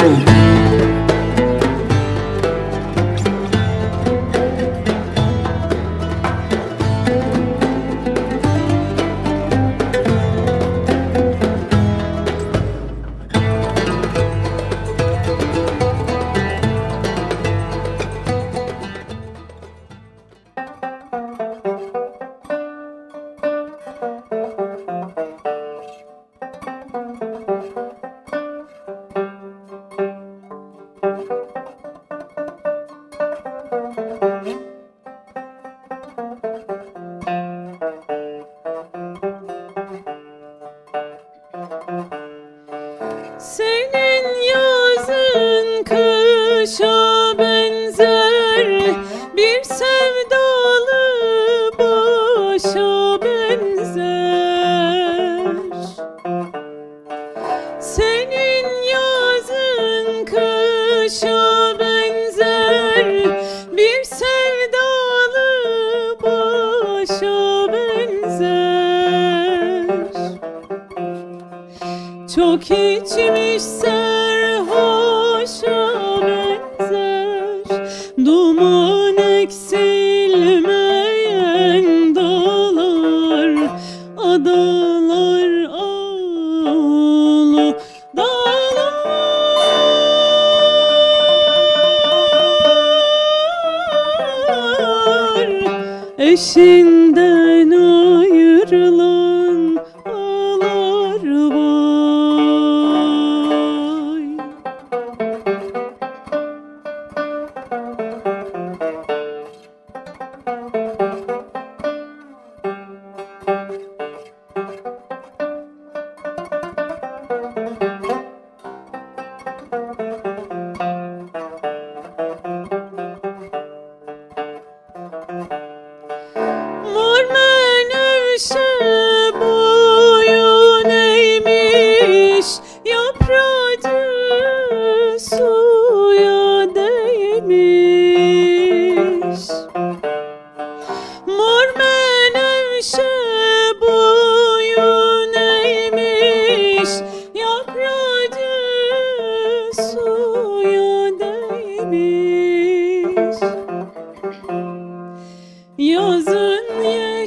[0.00, 0.49] aprender.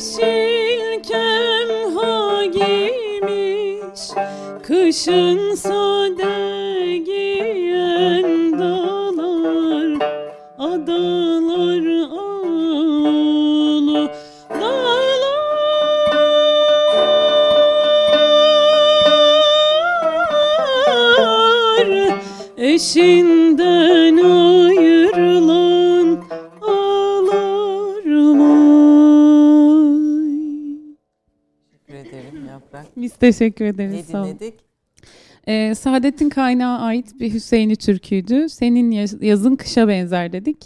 [0.03, 3.23] silkem hagimiş
[4.63, 6.02] Kışın son
[33.23, 34.09] Teşekkür ederiz.
[34.13, 34.53] Ne dinledik?
[35.47, 38.49] Ee, Saadet'in kaynağı ait bir Hüseyin'i türküydü.
[38.49, 38.91] Senin
[39.21, 40.65] yazın kışa benzer dedik.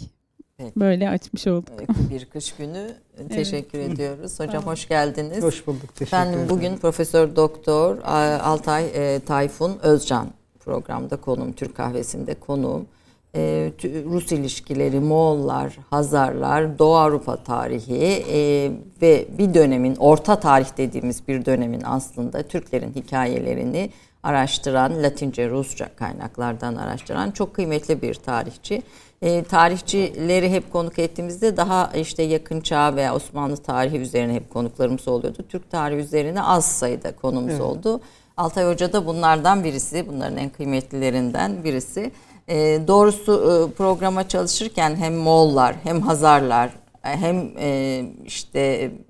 [0.56, 0.80] Peki.
[0.80, 1.80] Böyle açmış olduk.
[2.10, 2.90] bir kış günü
[3.28, 3.92] teşekkür evet.
[3.92, 4.40] ediyoruz.
[4.40, 5.42] Hocam hoş geldiniz.
[5.42, 5.94] Hoş bulduk.
[5.94, 6.48] Teşekkür Efendim, ederim.
[6.48, 7.98] Bugün Profesör Doktor
[8.42, 10.28] Altay e, Tayfun Özcan
[10.60, 12.86] programda konum Türk kahvesinde konuğum.
[13.34, 18.70] E, Rus ilişkileri, Moğollar, Hazarlar, Doğu Avrupa tarihi e,
[19.02, 23.90] ve bir dönemin, orta tarih dediğimiz bir dönemin aslında Türklerin hikayelerini
[24.22, 28.82] araştıran, Latince, Rusça kaynaklardan araştıran çok kıymetli bir tarihçi.
[29.22, 35.08] E, tarihçileri hep konuk ettiğimizde daha işte yakın çağ veya Osmanlı tarihi üzerine hep konuklarımız
[35.08, 35.44] oluyordu.
[35.48, 37.60] Türk tarihi üzerine az sayıda konumuz evet.
[37.60, 38.00] oldu.
[38.36, 42.10] Altay Hoca da bunlardan birisi, bunların en kıymetlilerinden birisi.
[42.48, 46.70] E, doğrusu e, programa çalışırken hem Moğollar hem Hazarlar
[47.04, 48.60] e, hem e, işte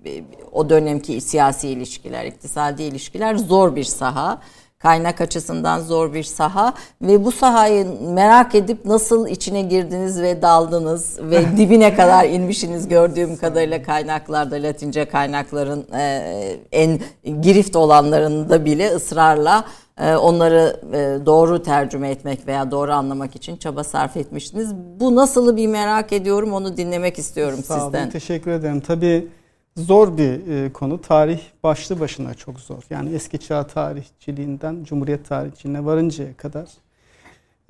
[0.06, 4.38] e, o dönemki siyasi ilişkiler, iktisadi ilişkiler zor bir saha.
[4.78, 11.18] Kaynak açısından zor bir saha ve bu sahayı merak edip nasıl içine girdiniz ve daldınız
[11.20, 17.00] ve dibine kadar inmişsiniz gördüğüm kadarıyla kaynaklarda Latince kaynakların e, en
[17.40, 19.64] girift olanlarında bile ısrarla
[20.04, 24.74] onları e, doğru tercüme etmek veya doğru anlamak için çaba sarf etmiştiniz.
[24.74, 28.02] Bu nasıl bir merak ediyorum onu dinlemek istiyorum Sağ sizden.
[28.02, 28.80] Olun, teşekkür ederim.
[28.80, 29.28] Tabii
[29.76, 31.00] zor bir e, konu.
[31.00, 32.82] Tarih başlı başına çok zor.
[32.90, 36.68] Yani eski çağ tarihçiliğinden Cumhuriyet tarihçiliğine varıncaya kadar.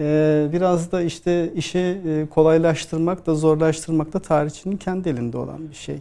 [0.00, 6.00] E, biraz da işte işi kolaylaştırmak da zorlaştırmak da tarihçinin kendi elinde olan bir şey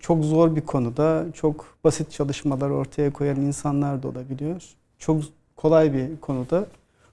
[0.00, 4.62] çok zor bir konuda çok basit çalışmalar ortaya koyan insanlar da olabiliyor.
[4.98, 5.22] Çok
[5.56, 6.66] kolay bir konuda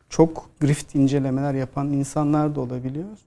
[0.10, 3.18] çok grift incelemeler yapan insanlar da olabiliyor.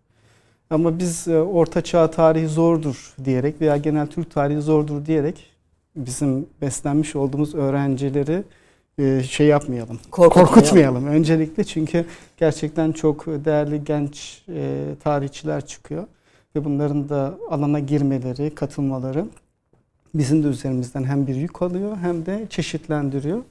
[0.70, 5.50] Ama biz e, Orta Çağ tarihi zordur diyerek veya genel Türk tarihi zordur diyerek
[5.96, 8.44] bizim beslenmiş olduğumuz öğrencileri
[8.98, 9.98] e, şey yapmayalım.
[10.10, 10.54] Korkutmayalım.
[10.54, 12.04] Korkutmayalım öncelikle çünkü
[12.36, 16.06] gerçekten çok değerli genç e, tarihçiler çıkıyor
[16.56, 19.26] ve bunların da alana girmeleri, katılmaları
[20.14, 23.42] bizim de üzerimizden hem bir yük alıyor hem de çeşitlendiriyor.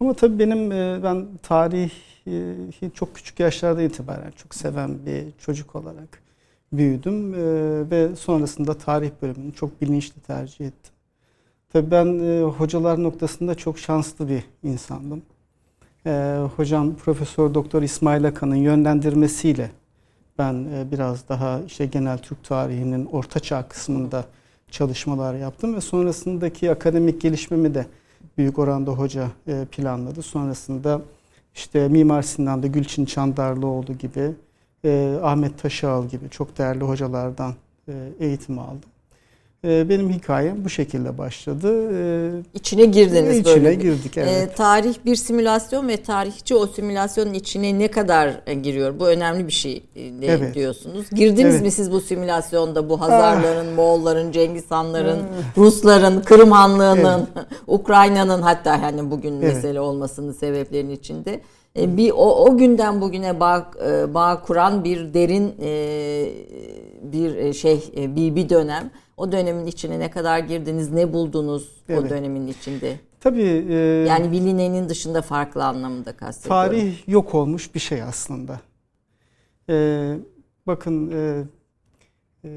[0.00, 0.70] Ama tabii benim
[1.02, 6.24] ben tarihi çok küçük yaşlarda itibaren çok seven bir çocuk olarak
[6.76, 7.40] büyüdüm e,
[7.90, 10.92] ve sonrasında tarih bölümünü çok bilinçli tercih ettim.
[11.72, 15.22] Tabii ben e, hocalar noktasında çok şanslı bir insandım.
[16.06, 19.70] E, hocam Profesör Doktor İsmail Akan'ın yönlendirmesiyle
[20.38, 24.24] ben e, biraz daha işte genel Türk tarihinin ortaçağ kısmında
[24.74, 27.86] çalışmalar yaptım ve sonrasındaki akademik gelişmemi de
[28.38, 30.22] büyük oranda hoca e, planladı.
[30.22, 31.02] Sonrasında
[31.54, 34.32] işte Mimar Sinan'da Gülçin Çandarlıoğlu gibi
[34.84, 37.54] e, Ahmet Taşağal gibi çok değerli hocalardan
[37.88, 38.90] e, eğitim aldım.
[39.64, 41.90] E, benim hikayem bu şekilde başladı.
[41.94, 43.74] E, içine girdiniz içine böyle.
[43.74, 44.50] İçine girdik evet.
[44.50, 49.00] E, tarih bir simülasyon ve tarihçi o simülasyonun içine ne kadar e, giriyor?
[49.00, 50.54] Bu önemli bir şey e, evet.
[50.54, 51.10] diyorsunuz.
[51.10, 51.62] Girdiniz evet.
[51.62, 53.76] mi siz bu simülasyonda bu Hazarların, ah.
[53.76, 55.58] Moğolların, Cengiz Hanların, ah.
[55.58, 57.46] Rusların, Kırım Hanlığı'nın, evet.
[57.66, 59.54] Ukrayna'nın hatta hani bugün evet.
[59.54, 61.40] mesele olmasının sebeplerinin içinde
[61.78, 66.28] e, bir o, o günden bugüne bağ, e, bağ kuran bir derin e,
[67.02, 68.90] bir şey bir, bir dönem.
[69.16, 71.98] O dönemin içine ne kadar girdiniz, ne buldunuz evet.
[72.00, 73.00] o dönemin içinde?
[73.20, 73.66] Tabii.
[73.68, 73.74] E,
[74.08, 76.68] yani bilinenin dışında farklı anlamında kastediyorum.
[76.68, 78.60] Tarih yok olmuş bir şey aslında.
[79.68, 80.16] E,
[80.66, 81.42] bakın e,
[82.44, 82.48] e,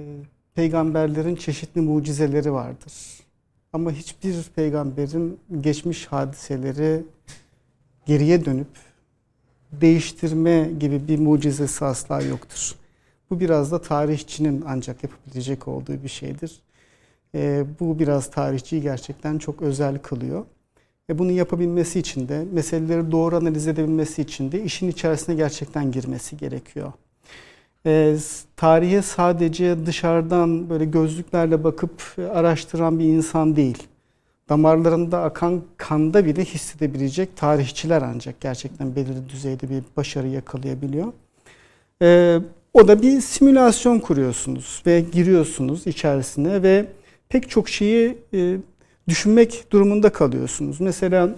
[0.56, 2.94] peygamberlerin çeşitli mucizeleri vardır.
[3.74, 7.04] Ama hiçbir peygamberin geçmiş hadiseleri
[8.06, 8.68] geriye dönüp
[9.72, 12.76] değiştirme gibi bir mucizesi asla yoktur.
[13.30, 16.62] Bu biraz da tarihçinin ancak yapabilecek olduğu bir şeydir.
[17.36, 20.46] E, bu biraz tarihçiyi gerçekten çok özel kılıyor.
[21.10, 26.38] Ve bunu yapabilmesi için de, meseleleri doğru analiz edebilmesi için de işin içerisine gerçekten girmesi
[26.38, 26.94] gerekiyor.
[27.86, 28.18] E,
[28.56, 32.02] tarihe sadece dışarıdan böyle gözlüklerle bakıp
[32.34, 33.88] araştıran bir insan değil
[34.50, 41.14] damarlarında akan kanda bile hissedebilecek tarihçiler ancak gerçekten belirli düzeyde bir başarı yakalayabiliyor.
[42.02, 42.40] Ee,
[42.78, 46.86] o da bir simülasyon kuruyorsunuz ve giriyorsunuz içerisine ve
[47.30, 48.58] pek çok şeyi e,
[49.08, 50.82] düşünmek durumunda kalıyorsunuz.
[50.82, 51.36] Mesela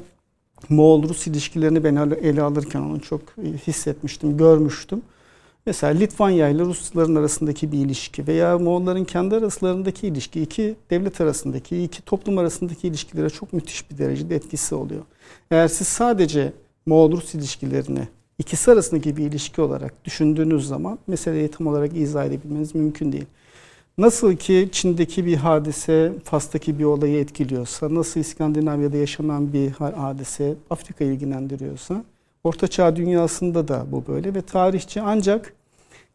[0.69, 3.21] Moğol-Rus ilişkilerini ben ele alırken onu çok
[3.67, 5.01] hissetmiştim, görmüştüm.
[5.65, 11.83] Mesela Litvanya ile Rusların arasındaki bir ilişki veya Moğolların kendi arasındaki ilişki, iki devlet arasındaki,
[11.83, 15.03] iki toplum arasındaki ilişkilere çok müthiş bir derecede etkisi oluyor.
[15.51, 16.53] Eğer siz sadece
[16.87, 18.07] Moğol-Rus ilişkilerini
[18.39, 23.25] ikisi arasındaki bir ilişki olarak düşündüğünüz zaman meseleyi tam olarak izah edebilmeniz mümkün değil.
[23.97, 31.11] Nasıl ki Çin'deki bir hadise Fas'taki bir olayı etkiliyorsa, nasıl İskandinavya'da yaşanan bir hadise Afrika'yı
[31.11, 32.03] ilgilendiriyorsa,
[32.43, 35.53] Orta Çağ dünyasında da bu böyle ve tarihçi ancak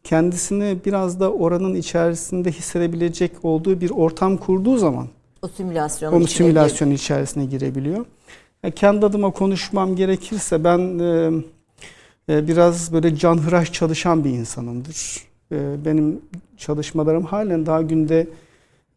[0.03, 5.07] kendisini biraz da oranın içerisinde hissedebilecek olduğu bir ortam kurduğu zaman
[5.41, 8.05] o simülasyon o simülasyon içerisine girebiliyor.
[8.63, 11.31] Yani kendi adıma konuşmam gerekirse ben e, e,
[12.29, 15.21] biraz böyle canhıraş çalışan bir insanımdır.
[15.51, 16.21] E, benim
[16.57, 18.27] çalışmalarım halen daha günde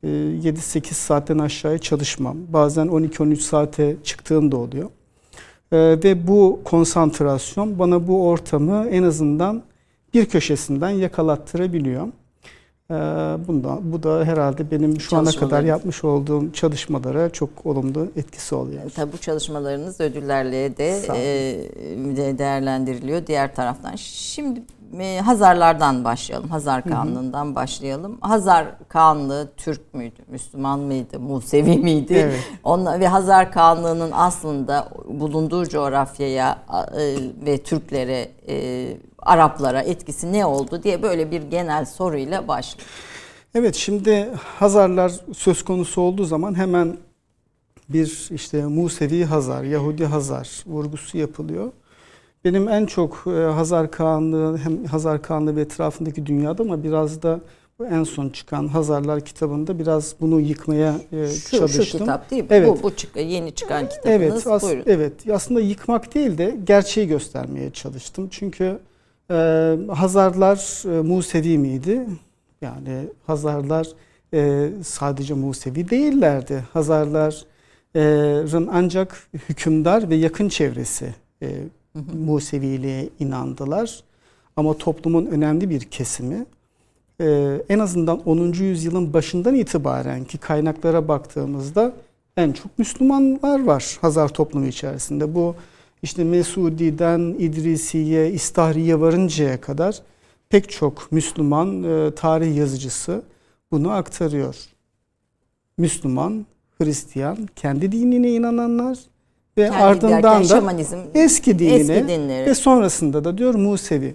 [0.02, 2.36] e, 7-8 saatten aşağıya çalışmam.
[2.48, 4.90] Bazen 12-13 saate çıktığım da oluyor.
[5.72, 9.62] E, ve bu konsantrasyon bana bu ortamı en azından
[10.14, 12.08] bir köşesinden yakalattırabiliyor.
[12.90, 12.94] Ee,
[13.48, 18.82] bunda, bu da herhalde benim şu ana kadar yapmış olduğum çalışmalara çok olumlu etkisi oluyor.
[18.94, 23.96] Tabii bu çalışmalarınız ödüllerle de, e, de değerlendiriliyor diğer taraftan.
[23.96, 24.62] Şimdi
[25.00, 26.48] e, Hazarlardan başlayalım.
[26.48, 28.18] Hazar Kanlığı'ndan başlayalım.
[28.20, 32.14] Hazar Kanlığı Türk müydü, Müslüman mıydı, Musevi miydi?
[32.14, 32.44] Evet.
[32.64, 36.58] Onla, ve Hazar Kanlığı'nın aslında bulunduğu coğrafyaya
[36.98, 37.16] e,
[37.46, 42.88] ve Türklere e, Araplara etkisi ne oldu diye böyle bir genel soruyla başlıyor.
[43.54, 44.28] Evet şimdi
[44.58, 46.96] Hazarlar söz konusu olduğu zaman hemen
[47.88, 51.72] bir işte Musevi Hazar, Yahudi Hazar vurgusu yapılıyor.
[52.48, 57.40] Benim en çok e, Hazar Kağanlığı hem Hazar Kağanlığı ve etrafındaki dünyada ama biraz da
[57.78, 61.84] bu en son çıkan Hazarlar kitabında biraz bunu yıkmaya e, şu, çalıştım.
[61.84, 62.48] Şu kitap değil mi?
[62.50, 62.68] Evet.
[62.68, 64.22] Bu, bu çık yeni çıkan kitabınız.
[64.22, 64.82] Evet, as, Buyurun.
[64.86, 65.12] evet.
[65.32, 68.28] Aslında yıkmak değil de gerçeği göstermeye çalıştım.
[68.30, 68.78] Çünkü
[69.30, 72.06] ee, Hazarlar e, Musevi miydi?
[72.60, 73.88] Yani Hazarlar
[74.34, 76.64] e, sadece Musevi değillerdi.
[76.72, 81.48] Hazarların ancak hükümdar ve yakın çevresi e,
[82.14, 84.02] Museviliğe inandılar.
[84.56, 86.46] Ama toplumun önemli bir kesimi
[87.20, 88.52] e, en azından 10.
[88.52, 91.92] yüzyılın başından itibaren ki kaynaklara baktığımızda
[92.36, 95.34] en çok Müslümanlar var Hazar toplumu içerisinde.
[95.34, 95.54] Bu
[96.02, 100.02] işte Mesudi'den İdrisiye, İstahriye varıncaya kadar
[100.48, 103.22] pek çok Müslüman e, tarih yazıcısı
[103.70, 104.56] bunu aktarıyor.
[105.78, 106.46] Müslüman,
[106.78, 108.98] Hristiyan, kendi dinine inananlar
[109.58, 110.72] ve kendi ardından da
[111.14, 114.14] eski dinine eski ve sonrasında da diyor Musevi.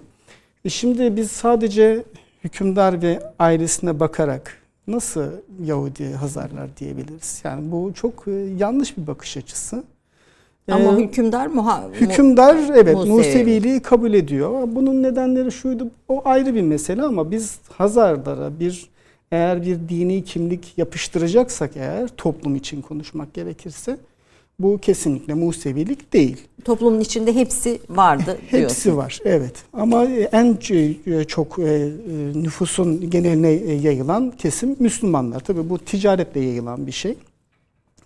[0.64, 2.04] E şimdi biz sadece
[2.44, 5.24] hükümdar ve ailesine bakarak nasıl
[5.64, 7.40] Yahudi Hazarlar diyebiliriz?
[7.44, 9.84] Yani bu çok e, yanlış bir bakış açısı.
[10.70, 13.12] Ama ee, hükümdar muha hükümdar evet Musevi.
[13.12, 14.62] Museviliği kabul ediyor.
[14.66, 18.90] Bunun nedenleri şuydu o ayrı bir mesele ama biz Hazarlara bir
[19.32, 23.96] eğer bir dini kimlik yapıştıracaksak eğer toplum için konuşmak gerekirse
[24.58, 26.48] bu kesinlikle Musevilik değil.
[26.64, 28.58] Toplumun içinde hepsi vardı diyorsun.
[28.58, 30.56] Hepsi var evet ama en
[31.24, 31.92] çok e,
[32.34, 35.40] nüfusun geneline yayılan kesim Müslümanlar.
[35.40, 37.16] Tabii bu ticaretle yayılan bir şey.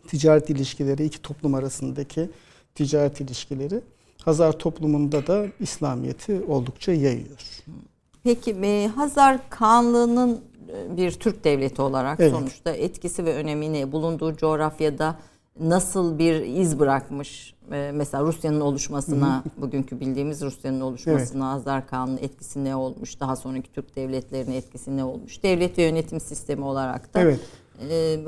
[0.07, 2.31] Ticaret ilişkileri iki toplum arasındaki
[2.75, 3.81] ticaret ilişkileri
[4.25, 7.39] Hazar toplumunda da İslamiyet'i oldukça yayıyor.
[8.25, 12.33] Peki e, Hazar Kanlığı'nın e, bir Türk devleti olarak evet.
[12.33, 15.17] sonuçta etkisi ve önemini bulunduğu coğrafyada
[15.61, 17.55] nasıl bir iz bırakmış?
[17.73, 21.59] E, mesela Rusya'nın oluşmasına, bugünkü bildiğimiz Rusya'nın oluşmasına evet.
[21.59, 23.21] Hazar Kanı'nın etkisi ne olmuş?
[23.21, 25.43] Daha sonraki Türk devletlerinin etkisi ne olmuş?
[25.43, 27.41] Devlet ve yönetim sistemi olarak da evet.
[27.91, 28.19] e,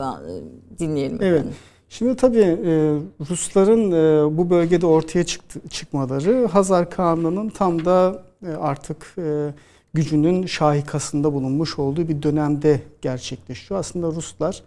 [0.78, 1.18] dinleyelim.
[1.20, 1.40] Evet.
[1.40, 1.54] Efendim.
[1.88, 8.50] Şimdi tabii e, Rusların e, bu bölgede ortaya çıktı, çıkmaları Hazar Kağanlığı'nın tam da e,
[8.50, 9.54] artık e,
[9.94, 13.80] gücünün şahikasında bulunmuş olduğu bir dönemde gerçekleşiyor.
[13.80, 14.62] Aslında Ruslar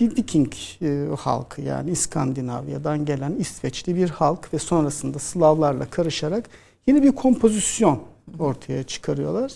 [0.00, 0.52] bir Viking
[0.82, 6.44] e, halkı yani İskandinavya'dan gelen İsveçli bir halk ve sonrasında Slavlarla karışarak
[6.86, 8.02] yeni bir kompozisyon
[8.38, 9.52] ortaya çıkarıyorlar.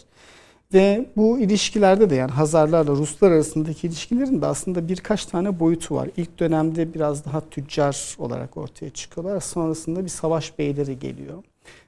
[0.75, 6.09] Ve bu ilişkilerde de yani Hazarlarla Ruslar arasındaki ilişkilerin de aslında birkaç tane boyutu var.
[6.17, 9.41] İlk dönemde biraz daha tüccar olarak ortaya çıkıyorlar.
[9.41, 11.43] Sonrasında bir savaş beyleri geliyor.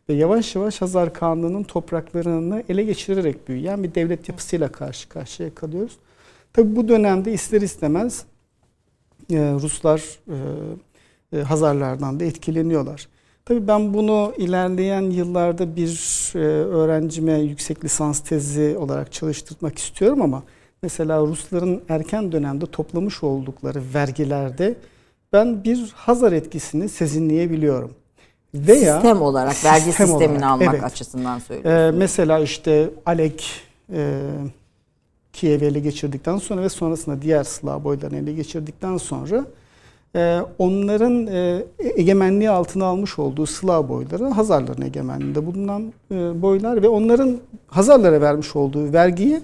[0.08, 5.96] Ve yavaş yavaş Hazar Kanlığı'nın topraklarını ele geçirerek büyüyen bir devlet yapısıyla karşı karşıya kalıyoruz.
[6.52, 8.24] Tabi bu dönemde ister istemez
[9.34, 10.36] Ruslar e,
[11.38, 13.08] e, Hazarlardan da etkileniyorlar.
[13.44, 15.90] Tabii ben bunu ilerleyen yıllarda bir
[16.34, 20.42] e, öğrencime yüksek lisans tezi olarak çalıştırmak istiyorum ama
[20.82, 24.74] mesela Rusların erken dönemde toplamış oldukları vergilerde
[25.32, 27.90] ben bir Hazar etkisini sezinleyebiliyorum.
[28.54, 30.84] Veya sistem olarak vergi sistem sistemini olarak, almak evet.
[30.84, 31.94] açısından söylüyorsun.
[31.94, 33.50] Ee, mesela işte Alek
[33.92, 34.20] e,
[35.36, 39.46] Kiev'i ele geçirdikten sonra ve sonrasında diğer Slav boylarını ele geçirdikten sonra
[40.16, 46.88] ee, onların e, egemenliği altına almış olduğu Slav boyları Hazarların egemenliğinde bulunan e, boylar ve
[46.88, 49.40] onların Hazarlara vermiş olduğu vergiyi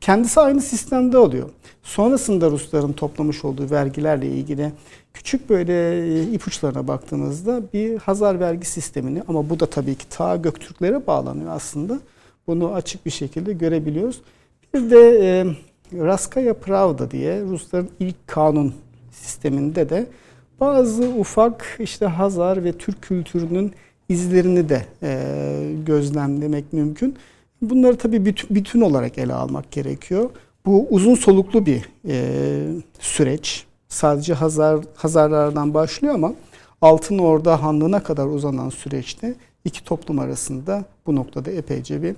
[0.00, 1.48] kendisi aynı sistemde alıyor.
[1.82, 4.72] Sonrasında Rusların toplamış olduğu vergilerle ilgili
[5.14, 10.36] küçük böyle e, ipuçlarına baktığımızda bir Hazar vergi sistemini ama bu da tabii ki ta
[10.36, 12.00] Göktürklere bağlanıyor aslında.
[12.46, 14.20] Bunu açık bir şekilde görebiliyoruz.
[14.74, 15.46] Bir de e,
[15.92, 18.74] Raskaya Pravda diye Rusların ilk kanun
[19.12, 20.06] sisteminde de
[20.60, 23.72] bazı ufak işte Hazar ve Türk kültürünün
[24.08, 27.16] izlerini de e, gözlemlemek mümkün.
[27.62, 30.30] Bunları tabii bütün, bütün olarak ele almak gerekiyor.
[30.66, 32.22] Bu uzun soluklu bir e,
[33.00, 33.64] süreç.
[33.88, 36.34] Sadece Hazar Hazarlardan başlıyor ama
[36.82, 39.34] Altın Orda Hanlığı'na kadar uzanan süreçte
[39.64, 42.16] iki toplum arasında bu noktada epeyce bir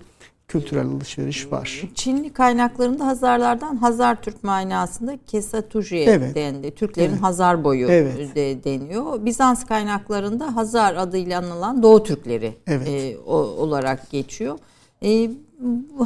[0.53, 1.83] kültürel alışveriş var.
[1.95, 6.35] Çinli kaynaklarında Hazarlardan Hazar Türk manasında Kesatujiye evet.
[6.35, 6.75] dendi.
[6.75, 7.23] Türklerin evet.
[7.23, 8.37] Hazar boyu evet.
[8.37, 9.25] de deniyor.
[9.25, 12.89] Bizans kaynaklarında Hazar adıyla anılan Doğu Türkleri evet.
[12.89, 14.59] e, o, olarak geçiyor.
[15.03, 15.31] E,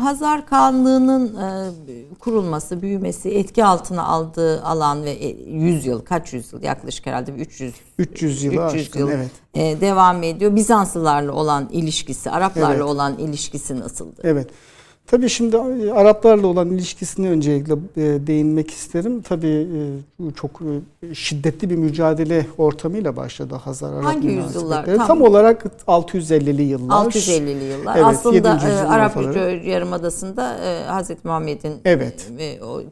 [0.01, 1.73] Hazar Kanlığı'nın e,
[2.19, 5.11] kurulması, büyümesi, etki altına aldığı alan ve
[5.47, 9.31] 100 e, yıl, kaç yüzyıl yaklaşık herhalde 300 300 yılı 300 aşkın, yıl evet.
[9.55, 10.57] e, devam ediyor.
[10.57, 12.83] Bizanslılarla olan ilişkisi, Araplarla evet.
[12.83, 14.21] olan ilişkisi nasıldı?
[14.25, 14.51] Evet.
[15.07, 19.23] Tabii şimdi e, Araplarla olan ilişkisine öncelikle e, değinmek isterim.
[19.23, 19.69] Tabii
[20.21, 20.61] e, çok
[21.13, 24.85] şiddetli bir mücadele ortamıyla başladı Hazar Arap Hangi yüzyıllar?
[24.85, 26.95] Tam, Tam olarak 650'li yıllar.
[26.95, 27.97] 650'li yıllar.
[27.97, 28.51] Evet, Aslında
[28.89, 29.17] Arap
[29.67, 32.31] Yarımadası'nda Hazreti Muhammed'in evet.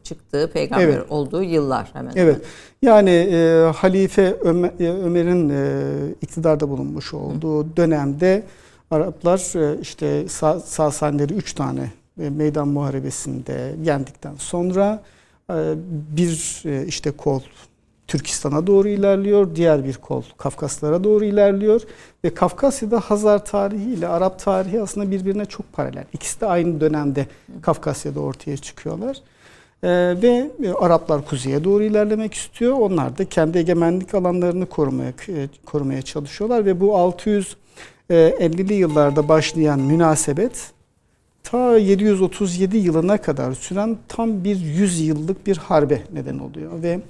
[0.04, 1.10] çıktığı peygamber evet.
[1.10, 2.12] olduğu yıllar hemen.
[2.16, 2.40] Evet.
[2.82, 4.70] Yani e, Halife Ömer,
[5.04, 5.82] Ömer'in e,
[6.22, 7.76] iktidarda bulunmuş olduğu Hı.
[7.76, 8.42] dönemde
[8.90, 9.38] Araplar
[9.80, 10.28] işte
[10.64, 15.02] Sasanileri üç tane meydan muharebesinde yendikten sonra
[15.50, 15.54] e,
[16.16, 17.40] bir işte kol
[18.06, 19.56] Türkistan'a doğru ilerliyor.
[19.56, 21.80] Diğer bir kol Kafkaslara doğru ilerliyor.
[22.24, 26.04] Ve Kafkasya'da Hazar tarihi ile Arap tarihi aslında birbirine çok paralel.
[26.12, 27.26] İkisi de aynı dönemde
[27.62, 29.16] Kafkasya'da ortaya çıkıyorlar.
[30.22, 32.72] Ve Araplar kuzeye doğru ilerlemek istiyor.
[32.72, 36.90] Onlar da kendi egemenlik alanlarını korumaya e, korumaya çalışıyorlar ve bu
[38.10, 40.73] 650'li yıllarda başlayan münasebet
[41.44, 47.00] ta 737 yılına kadar süren tam bir 100 yıllık bir harbe neden oluyor ve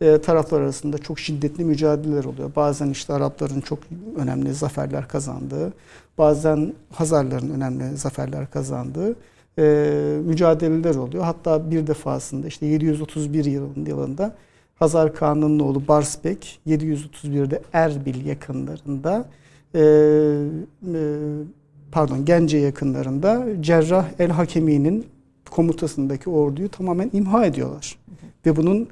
[0.00, 2.50] e, taraflar arasında çok şiddetli mücadeleler oluyor.
[2.56, 3.78] Bazen işte Arapların çok
[4.16, 5.72] önemli zaferler kazandığı,
[6.18, 9.16] bazen Hazarların önemli zaferler kazandığı
[9.58, 9.62] e,
[10.24, 11.24] mücadeleler oluyor.
[11.24, 14.34] Hatta bir defasında işte 731 yılında
[14.78, 19.24] Hazar Kağan'ın oğlu Barsbek 731'de Erbil yakınlarında
[19.74, 19.82] e,
[21.92, 25.06] pardon Gence yakınlarında Cerrah el Hakemi'nin
[25.50, 27.96] komutasındaki orduyu tamamen imha ediyorlar.
[28.46, 28.88] Ve bunun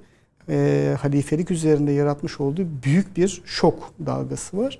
[0.48, 4.78] e, halifelik üzerinde yaratmış olduğu büyük bir şok dalgası var.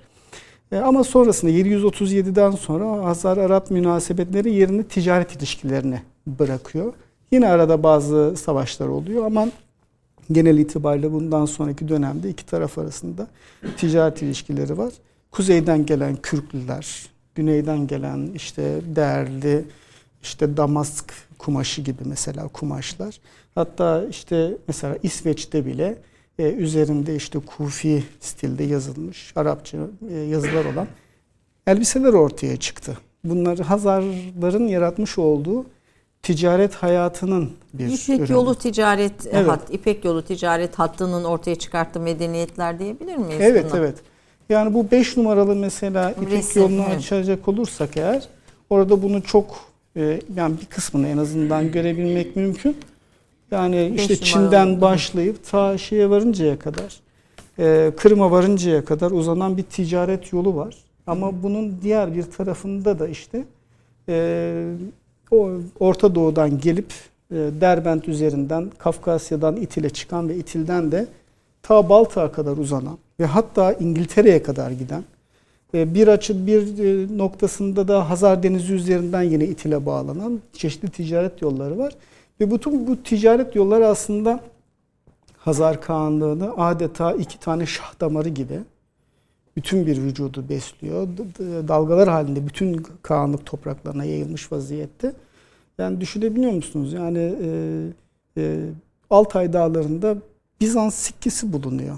[0.71, 6.93] E, ama sonrasında 737'den sonra Hazar-Arap münasebetleri yerini ticaret ilişkilerine bırakıyor.
[7.31, 9.47] Yine arada bazı savaşlar oluyor ama
[10.31, 13.27] genel itibariyle bundan sonraki dönemde iki taraf arasında
[13.77, 14.93] ticaret ilişkileri var.
[15.31, 17.09] Kuzeyden gelen Kürklüler,
[17.39, 19.63] güneyden gelen işte değerli
[20.23, 23.19] işte Damask kumaşı gibi mesela kumaşlar.
[23.55, 25.97] Hatta işte mesela İsveç'te bile
[26.39, 29.77] e, üzerinde işte Kufi stilde yazılmış Arapça
[30.11, 30.87] e, yazılar olan
[31.67, 32.97] elbiseler ortaya çıktı.
[33.23, 35.65] Bunları Hazarların yaratmış olduğu
[36.23, 38.31] ticaret hayatının bir İpek ürünü.
[38.31, 39.47] yolu ticaret evet.
[39.47, 43.41] hat, İpek yolu ticaret hattının ortaya çıkarttığı medeniyetler diyebilir miyiz?
[43.41, 43.79] Evet buna?
[43.79, 43.95] evet.
[44.49, 46.97] Yani bu 5 numaralı mesela İpek Resim, yolunu evet.
[46.97, 48.27] açacak olursak eğer
[48.69, 49.59] orada bunu çok
[49.95, 52.77] e, yani bir kısmını en azından görebilmek mümkün.
[53.51, 56.99] Yani işte Çin'den başlayıp ta şeye varıncaya kadar,
[57.59, 60.75] e, Kırım'a varıncaya kadar uzanan bir ticaret yolu var.
[61.07, 63.43] Ama bunun diğer bir tarafında da işte
[64.09, 64.73] e,
[65.31, 66.93] o Orta Doğu'dan gelip
[67.31, 71.07] e, Derbent üzerinden Kafkasya'dan İtil'e çıkan ve İtil'den de
[71.63, 75.03] ta Baltık'a kadar uzanan ve hatta İngiltere'ye kadar giden
[75.73, 81.41] e, bir açı bir e, noktasında da Hazar Denizi üzerinden yine İtil'e bağlanan çeşitli ticaret
[81.41, 81.95] yolları var.
[82.39, 84.39] Ve bütün bu ticaret yolları aslında
[85.37, 88.59] Hazar Kağanlığı'nı adeta iki tane şah damarı gibi
[89.55, 91.07] bütün bir vücudu besliyor.
[91.67, 95.13] Dalgalar halinde bütün Kağanlık topraklarına yayılmış vaziyette.
[95.77, 96.93] Yani düşünebiliyor musunuz?
[96.93, 97.49] Yani e,
[98.37, 98.65] e,
[99.09, 100.17] Altay Dağları'nda
[100.61, 101.97] Bizans sikkesi bulunuyor.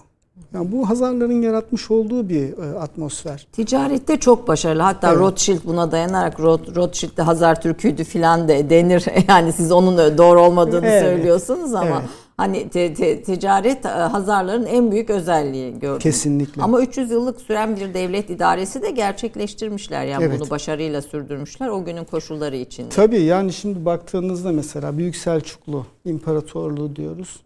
[0.54, 3.48] Yani bu Hazarların yaratmış olduğu bir e, atmosfer.
[3.52, 4.82] Ticarette çok başarılı.
[4.82, 5.20] Hatta evet.
[5.20, 9.06] Rothschild buna dayanarak Roth, Rothschild de Hazar Türküydü filan de denir.
[9.28, 11.04] Yani siz onun doğru olmadığını evet.
[11.04, 12.10] söylüyorsunuz ama evet.
[12.38, 16.00] hani te, te, ticaret e, Hazarların en büyük özelliği gördüm.
[16.00, 16.62] Kesinlikle.
[16.62, 20.06] Ama 300 yıllık süren bir devlet idaresi de gerçekleştirmişler.
[20.06, 20.40] Yani evet.
[20.40, 22.90] bunu başarıyla sürdürmüşler o günün koşulları için.
[22.90, 27.42] Tabii yani şimdi baktığınızda mesela Büyük Selçuklu İmparatorluğu diyoruz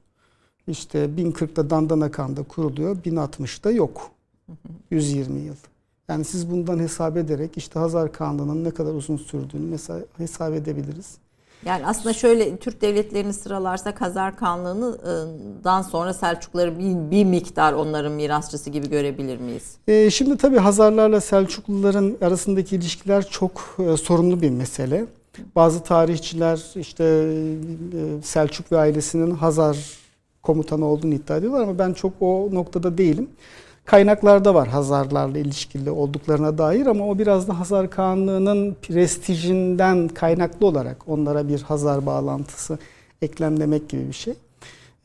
[0.68, 4.12] işte 1040'da Dandanakan'da kuruluyor, 1060'da yok.
[4.92, 5.56] 120 yıl.
[6.10, 11.18] Yani siz bundan hesap ederek işte Hazar Kanlığı'nın ne kadar uzun sürdüğünü mesela hesap edebiliriz.
[11.66, 18.70] Yani aslında şöyle Türk devletlerini sıralarsak Hazar Kanlığı'ndan sonra Selçukları bir, bir miktar onların mirasçısı
[18.70, 19.76] gibi görebilir miyiz?
[19.88, 25.06] Ee, şimdi tabii Hazarlarla Selçukluların arasındaki ilişkiler çok e, sorunlu bir mesele.
[25.56, 29.78] Bazı tarihçiler işte e, Selçuk ve ailesinin Hazar
[30.46, 33.30] komutanı olduğunu iddia ediyorlar ama ben çok o noktada değilim.
[33.86, 40.98] Kaynaklarda var Hazarlarla ilişkili olduklarına dair ama o biraz da Hazar Kağanlığı'nın prestijinden kaynaklı olarak
[41.08, 42.78] onlara bir Hazar bağlantısı
[43.22, 44.34] eklemlemek gibi bir şey.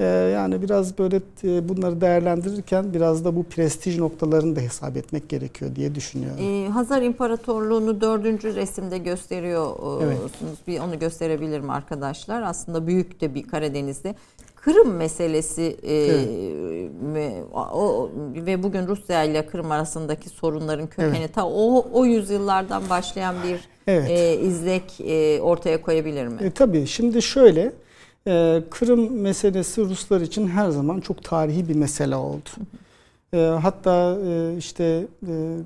[0.00, 5.28] Ee, yani biraz böyle e, bunları değerlendirirken biraz da bu prestij noktalarını da hesap etmek
[5.28, 6.44] gerekiyor diye düşünüyorum.
[6.44, 10.02] Ee, Hazar İmparatorluğu'nu dördüncü resimde gösteriyorsunuz.
[10.04, 10.66] Evet.
[10.66, 12.42] Bir onu gösterebilirim arkadaşlar.
[12.42, 14.14] Aslında büyük de bir Karadeniz'de.
[14.60, 17.44] Kırım meselesi e, evet.
[17.54, 21.34] o, ve bugün Rusya ile Kırım arasındaki sorunların kökeni evet.
[21.34, 24.10] ta o o yüzyıllardan başlayan bir evet.
[24.10, 26.42] e, izlek e, ortaya koyabilir mi?
[26.42, 26.86] E, tabii.
[26.86, 27.72] Şimdi şöyle
[28.26, 32.48] e, Kırım meselesi Ruslar için her zaman çok tarihi bir mesele oldu.
[33.34, 35.56] E, hatta e, işte e,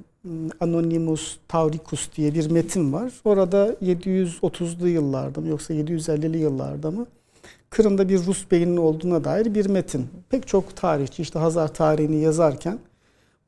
[0.61, 3.12] Anonymous Tauricus diye bir metin var.
[3.24, 7.07] Orada 730'lu yıllarda mı yoksa 750'li yıllarda mı?
[7.70, 10.07] Kırım'da bir Rus beyinin olduğuna dair bir metin.
[10.31, 12.79] Pek çok tarihçi işte Hazar tarihini yazarken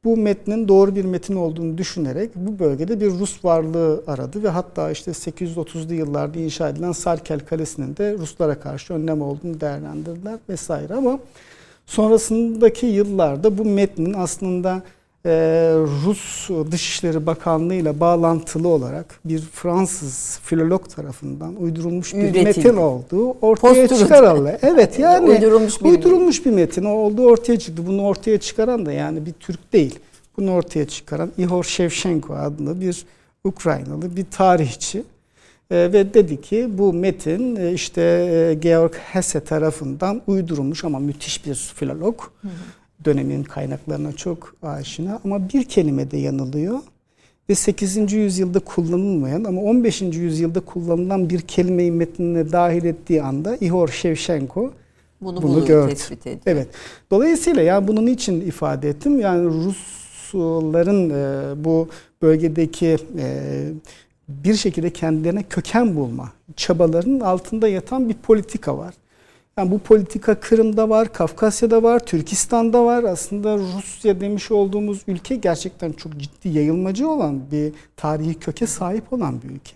[0.04, 4.90] bu metnin doğru bir metin olduğunu düşünerek bu bölgede bir Rus varlığı aradı ve hatta
[4.90, 11.18] işte 830'lu yıllarda inşa edilen Sarkel Kalesi'nin de Ruslara karşı önlem olduğunu değerlendirdiler vesaire ama
[11.86, 14.82] Sonrasındaki yıllarda bu metnin aslında
[15.26, 15.30] e,
[16.04, 22.44] Rus Dışişleri Bakanlığı ile bağlantılı olarak bir Fransız filolog tarafından uydurulmuş bir Üretildi.
[22.44, 24.58] metin olduğu ortaya çıkarıldı.
[24.62, 27.86] Evet yani uydurulmuş bir, uydurulmuş bir metin olduğu ortaya çıktı.
[27.86, 29.98] Bunu ortaya çıkaran da yani bir Türk değil.
[30.36, 33.06] Bunu ortaya çıkaran Ihor Shevchenko adlı bir
[33.44, 35.04] Ukraynalı bir tarihçi.
[35.70, 41.46] E, ve dedi ki bu metin e, işte e, Georg Hesse tarafından uydurulmuş ama müthiş
[41.46, 42.20] bir filolog.
[42.42, 42.52] Hı hı.
[43.04, 46.78] Dönemin kaynaklarına çok aşina ama bir kelimede yanılıyor.
[47.48, 48.12] Ve 8.
[48.12, 50.02] yüzyılda kullanılmayan ama 15.
[50.02, 54.72] yüzyılda kullanılan bir kelimeyi metnine dahil ettiği anda Ihor Shevchenko
[55.20, 55.90] bunu, bunu gördü.
[55.90, 56.40] Tespit ediyor.
[56.46, 56.68] Evet.
[57.10, 59.20] Dolayısıyla yani bunun için ifade ettim.
[59.20, 61.88] Yani Rusların e, bu
[62.22, 63.68] bölgedeki e,
[64.28, 68.94] bir şekilde kendilerine köken bulma çabalarının altında yatan bir politika var.
[69.58, 73.04] Yani bu politika Kırım'da var, Kafkasya'da var, Türkistan'da var.
[73.04, 79.42] Aslında Rusya demiş olduğumuz ülke gerçekten çok ciddi yayılmacı olan bir tarihi köke sahip olan
[79.42, 79.72] bir ülke.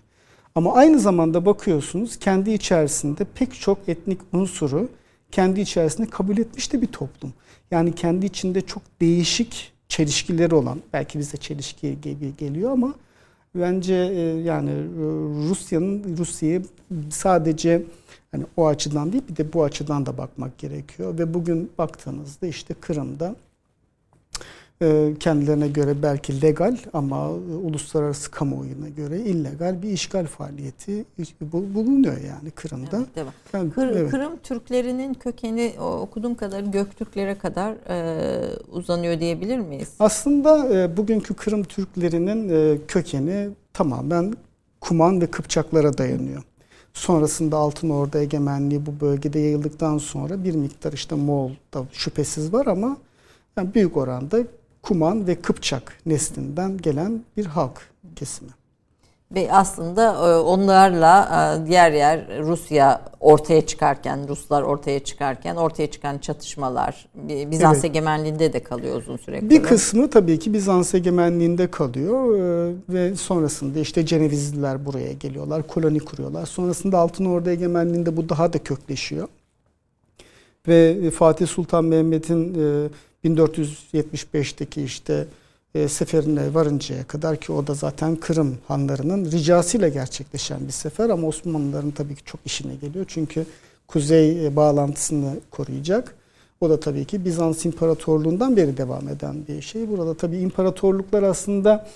[0.55, 4.89] Ama aynı zamanda bakıyorsunuz kendi içerisinde pek çok etnik unsuru
[5.31, 7.33] kendi içerisinde kabul etmiş de bir toplum.
[7.71, 11.99] Yani kendi içinde çok değişik çelişkileri olan, belki bize çelişki
[12.39, 12.95] geliyor ama
[13.55, 15.03] Bence e, yani e,
[15.49, 16.63] Rusya'nın Rusya'yı
[17.11, 17.83] sadece
[18.33, 22.75] hani o açıdan değil bir de bu açıdan da bakmak gerekiyor ve bugün baktığınızda işte
[22.75, 23.37] Kırım'da
[24.83, 31.05] ee, kendilerine göre belki legal ama uluslararası kamuoyuna göre illegal bir işgal faaliyeti
[31.41, 32.97] bulunuyor yani Kırım'da.
[32.97, 33.33] Evet, devam.
[33.53, 34.11] Yani, Kır, evet.
[34.11, 39.89] Kırım Türklerinin kökeni okuduğum kadar Göktürklere kadar e, uzanıyor diyebilir miyiz?
[39.99, 44.35] Aslında e, bugünkü Kırım Türklerinin e, kökeni tamamen
[44.81, 46.43] Kuman ve Kıpçaklara dayanıyor.
[46.95, 52.67] Sonrasında Altın Ordu egemenliği bu bölgede yayıldıktan sonra bir miktar işte Moğol da şüphesiz var
[52.67, 52.97] ama
[53.57, 54.39] yani büyük oranda
[54.83, 57.81] Kuman ve Kıpçak neslinden gelen bir halk
[58.17, 58.51] kesimi.
[59.35, 61.29] Ve aslında e, onlarla
[61.65, 67.09] e, diğer yer Rusya ortaya çıkarken, Ruslar ortaya çıkarken ortaya çıkan çatışmalar
[67.51, 67.85] Bizans evet.
[67.85, 69.51] egemenliğinde de kalıyor uzun süre.
[69.51, 76.01] Bir kısmı tabii ki Bizans egemenliğinde kalıyor e, ve sonrasında işte Cenevizliler buraya geliyorlar, koloni
[76.01, 76.47] kuruyorlar.
[76.47, 79.29] Sonrasında Altın Ordu egemenliğinde bu daha da kökleşiyor.
[80.69, 82.55] Ve Fatih Sultan Mehmet'in
[83.25, 85.27] 1475'teki işte
[85.75, 91.27] e, seferine varıncaya kadar ki o da zaten Kırım hanlarının ricasıyla gerçekleşen bir sefer ama
[91.27, 93.05] Osmanlıların tabii ki çok işine geliyor.
[93.09, 93.47] Çünkü
[93.87, 96.15] kuzey e, bağlantısını koruyacak.
[96.61, 99.89] O da tabii ki Bizans İmparatorluğundan beri devam eden bir şey.
[99.89, 101.87] Burada tabii imparatorluklar aslında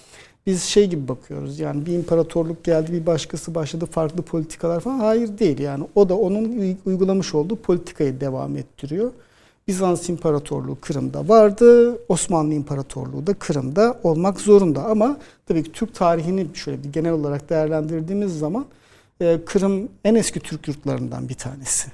[0.46, 1.60] biz şey gibi bakıyoruz.
[1.60, 4.98] Yani bir imparatorluk geldi, bir başkası başladı, farklı politikalar falan.
[4.98, 5.84] Hayır değil yani.
[5.94, 9.10] O da onun uygulamış olduğu politikayı devam ettiriyor.
[9.68, 11.98] Bizans İmparatorluğu Kırım'da vardı.
[12.09, 14.85] Osmanlı İmparatorluğu da Kırım'da olmak zorunda.
[14.85, 18.66] Ama tabii ki Türk tarihini şöyle bir genel olarak değerlendirdiğimiz zaman
[19.20, 21.90] e, Kırım en eski Türk yurtlarından bir tanesi.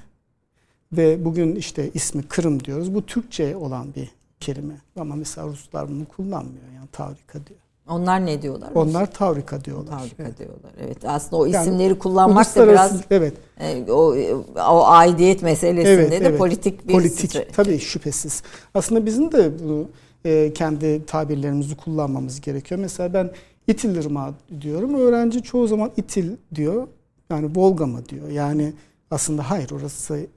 [0.91, 2.95] Ve bugün işte ismi Kırım diyoruz.
[2.95, 4.81] Bu Türkçe olan bir kelime.
[4.95, 6.71] Ama mesela Ruslar bunu kullanmıyor.
[6.75, 7.60] Yani Tavrika diyor.
[7.91, 8.69] Onlar ne diyorlar?
[8.75, 9.99] Onlar Tavrika diyorlar.
[9.99, 10.39] Tavrika evet.
[10.39, 10.71] diyorlar.
[10.85, 10.97] Evet.
[11.05, 13.33] Aslında o isimleri yani, kullanmak da biraz evet.
[13.59, 14.15] E, o
[14.55, 16.37] o aidiyet meselesinde evet, de evet.
[16.37, 17.47] politik bir politik süre.
[17.55, 18.43] tabii şüphesiz.
[18.73, 19.87] Aslında bizim de bunu
[20.25, 22.79] e, kendi tabirlerimizi kullanmamız gerekiyor.
[22.79, 23.31] Mesela ben
[23.67, 24.95] İtil Irmağı diyorum.
[24.95, 26.87] Öğrenci çoğu zaman İtil diyor.
[27.29, 28.29] Yani Volga mı diyor.
[28.29, 28.73] Yani
[29.11, 30.27] aslında hayır orası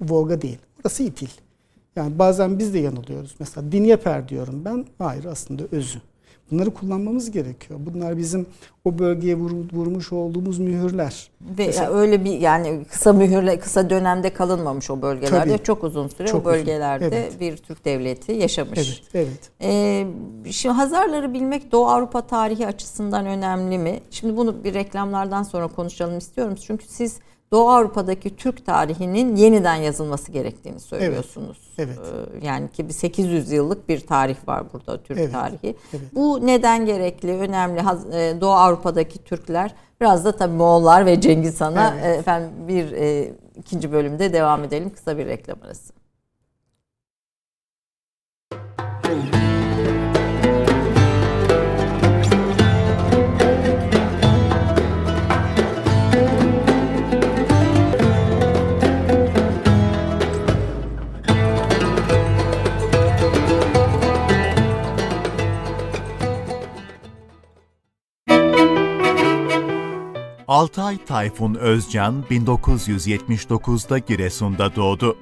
[0.00, 0.58] Volga değil.
[0.80, 1.28] Orası İtil.
[1.96, 3.34] Yani bazen biz de yanılıyoruz.
[3.38, 4.86] Mesela Dinyeper diyorum ben.
[4.98, 5.98] Hayır aslında özü.
[6.50, 7.80] Bunları kullanmamız gerekiyor.
[7.86, 8.46] Bunlar bizim
[8.84, 11.30] o bölgeye vur, vurmuş olduğumuz mühürler.
[11.58, 15.50] Ve Mesela, öyle bir yani kısa mühürle kısa dönemde kalınmamış o bölgelerde.
[15.50, 17.16] Tabii, çok uzun süre çok o bölgelerde uzun.
[17.16, 17.40] Evet.
[17.40, 18.78] bir Türk devleti yaşamış.
[18.78, 19.50] Evet, evet.
[19.62, 20.06] Ee,
[20.50, 24.00] şimdi Hazarları bilmek Doğu Avrupa tarihi açısından önemli mi?
[24.10, 26.54] Şimdi bunu bir reklamlardan sonra konuşalım istiyorum.
[26.66, 27.18] Çünkü siz
[27.54, 31.58] Doğu Avrupa'daki Türk tarihinin yeniden yazılması gerektiğini söylüyorsunuz.
[31.78, 31.98] Evet.
[31.98, 32.44] evet.
[32.44, 35.32] Yani ki bir 800 yıllık bir tarih var burada Türk evet.
[35.32, 35.76] tarihi.
[35.92, 36.14] Evet.
[36.14, 37.80] Bu neden gerekli, önemli?
[38.12, 42.18] E, Doğu Avrupa'daki Türkler biraz da tabii Moğollar ve Cengiz Han'a evet.
[42.18, 44.90] efendim bir e, ikinci bölümde devam edelim.
[44.90, 45.94] Kısa bir reklam arası.
[70.48, 75.16] Altay Tayfun Özcan 1979'da Giresun'da doğdu.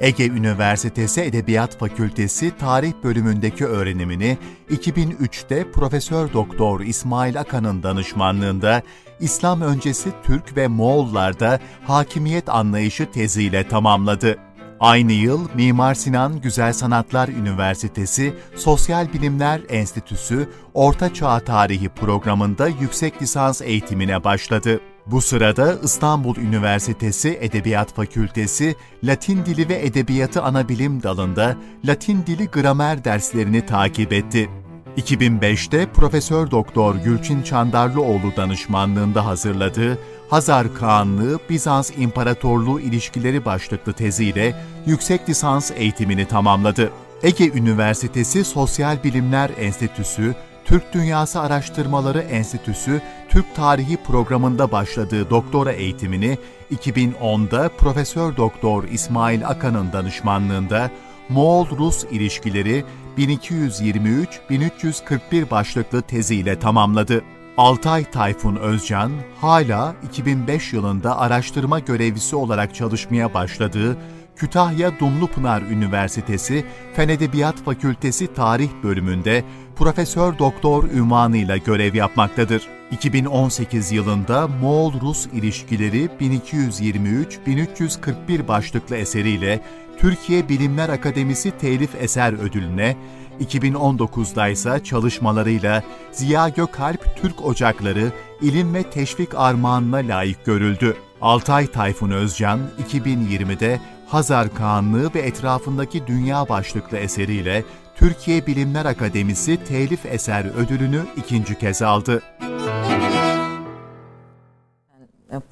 [0.00, 4.38] Ege Üniversitesi Edebiyat Fakültesi Tarih bölümündeki öğrenimini
[4.70, 8.82] 2003'te Profesör Doktor İsmail Akan'ın danışmanlığında
[9.20, 14.47] İslam öncesi Türk ve Moğollarda hakimiyet anlayışı teziyle tamamladı.
[14.80, 23.22] Aynı yıl Mimar Sinan Güzel Sanatlar Üniversitesi Sosyal Bilimler Enstitüsü Orta Çağ Tarihi programında yüksek
[23.22, 24.80] lisans eğitimine başladı.
[25.06, 33.04] Bu sırada İstanbul Üniversitesi Edebiyat Fakültesi Latin Dili ve Edebiyatı Anabilim dalında Latin Dili gramer
[33.04, 34.50] derslerini takip etti.
[34.96, 39.98] 2005'te Profesör Doktor Gülçin Çandarlıoğlu danışmanlığında hazırladığı
[40.30, 44.54] Hazar Kağanlığı Bizans İmparatorluğu ilişkileri başlıklı teziyle
[44.86, 46.92] yüksek lisans eğitimini tamamladı.
[47.22, 56.38] Ege Üniversitesi Sosyal Bilimler Enstitüsü, Türk Dünyası Araştırmaları Enstitüsü Türk Tarihi programında başladığı doktora eğitimini
[56.72, 60.90] 2010'da Profesör Doktor İsmail Akan'ın danışmanlığında
[61.30, 62.84] Moğol-Rus ilişkileri
[63.18, 67.22] 1223-1341 başlıklı teziyle tamamladı.
[67.58, 73.96] Altay Tayfun Özcan, hala 2005 yılında araştırma görevlisi olarak çalışmaya başladığı
[74.36, 79.44] Kütahya Dumlupınar Üniversitesi Fen Edebiyat Fakültesi Tarih bölümünde
[79.76, 82.62] Profesör Doktor ünvanıyla görev yapmaktadır.
[82.90, 89.60] 2018 yılında Moğol-Rus ilişkileri 1223-1341 başlıklı eseriyle
[89.98, 92.96] Türkiye Bilimler Akademisi Telif Eser Ödülüne,
[93.40, 100.96] 2019'da ise çalışmalarıyla Ziya Gökalp Türk Ocakları İlim ve Teşvik Armağanına layık görüldü.
[101.20, 107.64] Altay Tayfun Özcan, 2020'de Hazar Kağanlığı ve etrafındaki dünya başlıklı eseriyle
[107.96, 112.22] Türkiye Bilimler Akademisi Telif Eser Ödülünü ikinci kez aldı.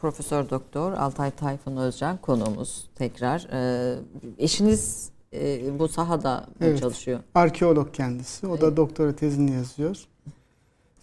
[0.00, 3.46] Profesör Doktor Altay Tayfun Özcan konuğumuz tekrar.
[3.52, 3.98] Ee,
[4.38, 7.20] eşiniz e, bu sahada evet, çalışıyor.
[7.34, 8.46] Arkeolog kendisi.
[8.46, 8.62] O evet.
[8.62, 9.96] da doktora tezini yazıyor.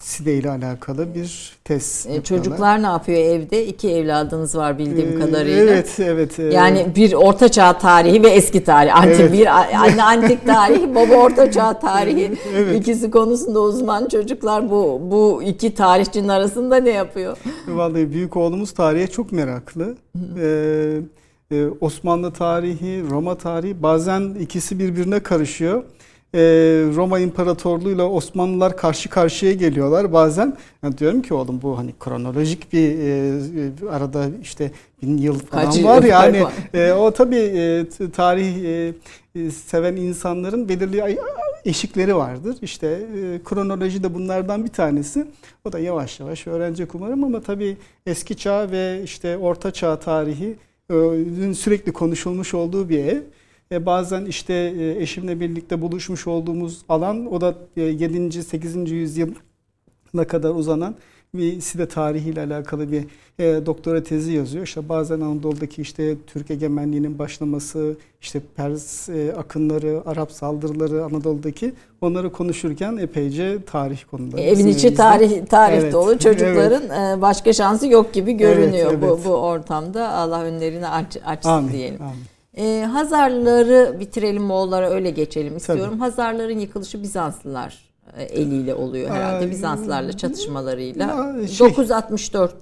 [0.03, 3.65] SİDE ile alakalı bir test e, Çocuklar ne yapıyor evde?
[3.65, 5.63] İki evladınız var bildiğim ee, kadarıyla.
[5.63, 6.39] Evet, evet.
[6.39, 8.95] E, yani bir orta çağ tarihi ve eski tarih.
[8.95, 9.33] Antik evet.
[9.33, 9.47] bir
[9.81, 12.31] anne antik tarihi, baba orta çağ tarihi.
[12.55, 12.75] evet.
[12.75, 17.37] İkisi konusunda uzman çocuklar bu bu iki tarihçinin arasında ne yapıyor?
[17.67, 19.95] Vallahi büyük oğlumuz tarihe çok meraklı.
[20.39, 20.99] ee,
[21.53, 25.83] e, Osmanlı tarihi, Roma tarihi bazen ikisi birbirine karışıyor.
[26.35, 26.39] Ee,
[26.95, 30.57] Roma İmparatorluğu ile Osmanlılar karşı karşıya geliyorlar bazen.
[30.83, 35.83] Yani diyorum ki oğlum bu hani kronolojik bir e, arada işte bin yıl falan Kaç
[35.83, 36.43] var yani.
[36.73, 38.93] E, o tabii e, tarih e,
[39.35, 41.17] e, seven insanların belirli
[41.65, 42.57] eşikleri vardır.
[42.61, 45.25] İşte e, kronoloji de bunlardan bir tanesi.
[45.65, 50.45] O da yavaş yavaş öğrenecek umarım ama tabii eski çağ ve işte orta çağ tarihi
[50.49, 50.72] e,
[51.53, 53.21] sürekli konuşulmuş olduğu bir ev.
[53.71, 58.43] E, bazen işte e, eşimle birlikte buluşmuş olduğumuz alan o da 7.
[58.43, 58.91] 8.
[58.91, 60.95] yüzyıla kadar uzanan
[61.35, 63.05] bir Side tarihiyle alakalı bir
[63.39, 64.63] e, doktora tezi yazıyor.
[64.65, 72.31] İşte bazen Anadolu'daki işte Türk egemenliğinin başlaması, işte Pers e, akınları, Arap saldırıları Anadolu'daki onları
[72.31, 74.41] konuşurken epeyce tarih konuları.
[74.41, 75.93] Evin içi tarih tarih evet.
[75.93, 77.21] dolu çocukların evet.
[77.21, 79.19] başka şansı yok gibi görünüyor evet, evet.
[79.25, 80.09] bu bu ortamda.
[80.09, 82.01] Allah önlerini aç, açsın amin, diyelim.
[82.01, 82.23] Amin.
[82.57, 85.85] Ee, Hazarları bitirelim Moğollara öyle geçelim istiyorum.
[85.89, 85.99] Tabii.
[85.99, 89.51] Hazarların yıkılışı Bizanslılar e, eliyle oluyor herhalde.
[89.51, 91.35] Bizanslarla çatışmalarıyla.
[91.47, 92.55] Şey, 964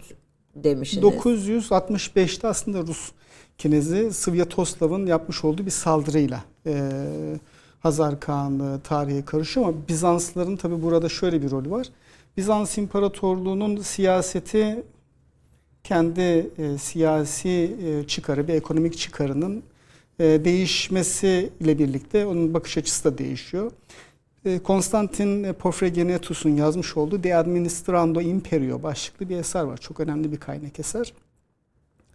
[0.56, 1.04] demişsiniz.
[1.06, 3.12] 965'te aslında Rus
[3.58, 6.92] kinezi Svyatoslav'ın yapmış olduğu bir saldırıyla e,
[7.80, 11.88] Hazar Kağanlığı tarihe karışıyor ama Bizanslıların tabi burada şöyle bir rolü var.
[12.38, 14.84] Bizans İmparatorluğu'nun siyaseti
[15.84, 16.22] kendi
[16.58, 19.64] e, siyasi e, çıkarı ve ekonomik çıkarının
[20.20, 23.72] e, değişmesi ile birlikte onun bakış açısı da değişiyor.
[24.45, 29.77] E, Konstantin Porfiriegenetus'un yazmış olduğu De Administrando Imperio başlıklı bir eser var.
[29.77, 31.13] Çok önemli bir kaynak eser.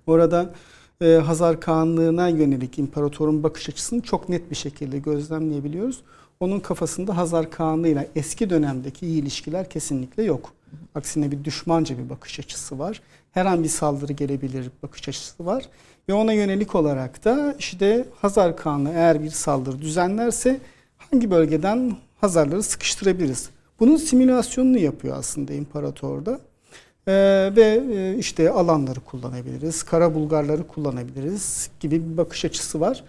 [0.07, 0.55] Orada
[1.01, 6.01] e, Hazar Kağanlığı'na yönelik imparatorun bakış açısını çok net bir şekilde gözlemleyebiliyoruz.
[6.41, 10.53] Onun kafasında Hazar Kağanlığı ile eski dönemdeki iyi ilişkiler kesinlikle yok.
[10.95, 13.03] Aksine bir düşmanca bir bakış açısı var.
[13.33, 15.69] Her an bir saldırı gelebilir bakış açısı var.
[16.09, 20.61] Ve ona yönelik olarak da işte Hazar Kağanlığı eğer bir saldırı düzenlerse
[20.99, 23.51] hangi bölgeden Hazarları sıkıştırabiliriz?
[23.81, 26.41] Bunun simülasyonunu yapıyor aslında imparatorda.
[27.09, 27.13] Ee,
[27.57, 33.05] ve e, işte alanları kullanabiliriz, kara bulgarları kullanabiliriz gibi bir bakış açısı var.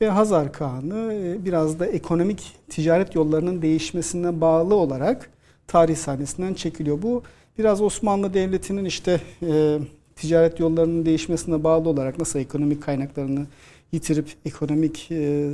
[0.00, 5.30] Ve Hazar Kağan'ı e, biraz da ekonomik ticaret yollarının değişmesine bağlı olarak
[5.66, 7.02] tarih sahnesinden çekiliyor.
[7.02, 7.22] Bu
[7.58, 9.78] biraz Osmanlı Devleti'nin işte e,
[10.16, 13.46] ticaret yollarının değişmesine bağlı olarak nasıl ekonomik kaynaklarını
[13.92, 15.50] yitirip ekonomik e,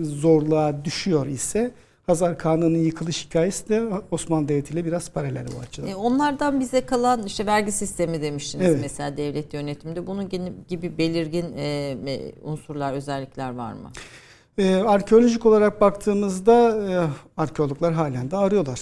[0.00, 1.70] zorluğa düşüyor ise
[2.06, 5.88] Hazar Kağan'ın yıkılış hikayesi de Osmanlı Devleti ile biraz paralel bu açıdan.
[5.88, 8.78] E, onlardan bize kalan işte vergi sistemi demiştiniz evet.
[8.82, 10.06] mesela devlet yönetiminde.
[10.06, 10.28] Bunun
[10.68, 13.90] gibi belirgin e, unsurlar, özellikler var mı?
[14.58, 16.54] E, arkeolojik olarak baktığımızda
[16.90, 18.80] e, arkeologlar halen de arıyorlar.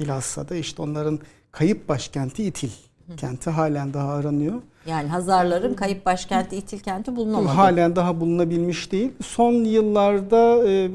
[0.00, 1.18] Bilhassa da işte onların
[1.52, 2.70] kayıp başkenti İtil
[3.16, 4.62] kenti halen daha aranıyor.
[4.86, 7.48] Yani Hazarların kayıp başkenti İtil kenti bulunamadı.
[7.48, 9.12] Halen daha bulunabilmiş değil.
[9.22, 10.90] Son yıllarda e,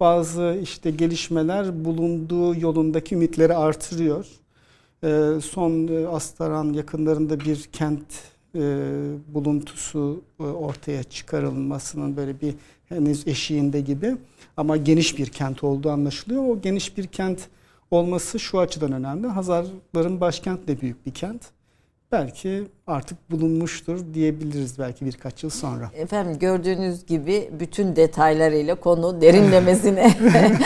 [0.00, 4.26] bazı işte gelişmeler bulunduğu yolundaki ümitleri artırıyor.
[5.04, 8.02] E, son e, Astaran yakınlarında bir kent
[8.54, 8.60] e,
[9.28, 12.54] buluntusu e, ortaya çıkarılmasının böyle bir
[12.88, 14.16] henüz eşiğinde gibi
[14.56, 16.44] ama geniş bir kent olduğu anlaşılıyor.
[16.44, 17.48] O geniş bir kent
[17.90, 19.26] olması şu açıdan önemli.
[19.26, 21.42] Hazarların başkent de büyük bir kent
[22.12, 25.90] belki artık bulunmuştur diyebiliriz belki birkaç yıl sonra.
[25.94, 30.10] Efendim gördüğünüz gibi bütün detaylarıyla konu derinlemesine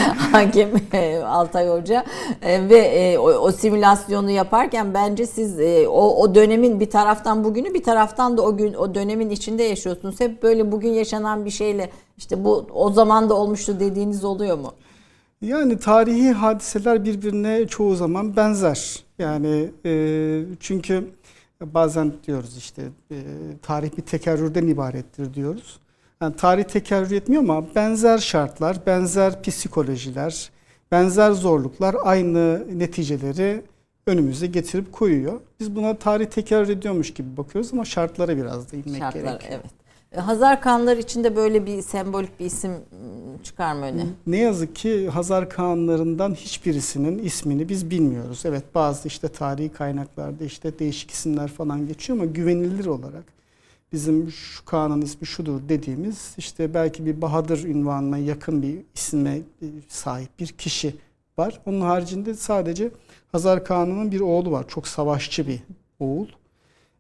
[0.33, 2.05] hakim e, Altay Hoca
[2.43, 7.75] e, ve e, o, o simülasyonu yaparken bence siz o, o dönemin bir taraftan bugünü
[7.75, 10.21] bir taraftan da o gün o dönemin içinde yaşıyorsunuz.
[10.21, 14.73] Hep böyle bugün yaşanan bir şeyle işte bu o zaman da olmuştu dediğiniz oluyor mu?
[15.43, 19.05] Yani tarihi hadiseler birbirine çoğu zaman benzer.
[19.19, 21.05] Yani e, çünkü
[21.61, 23.17] Bazen diyoruz işte e,
[23.63, 25.81] tarih bir tekerrürden ibarettir diyoruz.
[26.21, 30.51] Yani tarih tekerrür etmiyor ama benzer şartlar, benzer psikolojiler,
[30.91, 33.63] benzer zorluklar aynı neticeleri
[34.07, 35.41] önümüze getirip koyuyor.
[35.61, 39.53] Biz buna tarih tekerrür ediyormuş gibi bakıyoruz ama şartlara biraz da inmek Şartlar, gerekiyor.
[39.53, 39.84] Evet.
[40.17, 42.73] Hazar Kağanları içinde böyle bir sembolik bir isim
[43.43, 44.07] çıkar mı öne?
[44.27, 48.43] Ne yazık ki Hazar Kağanlarından hiçbirisinin ismini biz bilmiyoruz.
[48.45, 53.25] Evet bazı işte tarihi kaynaklarda işte değişik isimler falan geçiyor ama güvenilir olarak
[53.93, 59.41] bizim şu Kaan'ın ismi şudur dediğimiz işte belki bir Bahadır ünvanına yakın bir isme
[59.89, 60.97] sahip bir kişi
[61.39, 61.61] var.
[61.67, 62.91] Onun haricinde sadece
[63.33, 64.65] Hazar Kağan'ın bir oğlu var.
[64.69, 65.61] Çok savaşçı bir
[66.01, 66.27] oğul.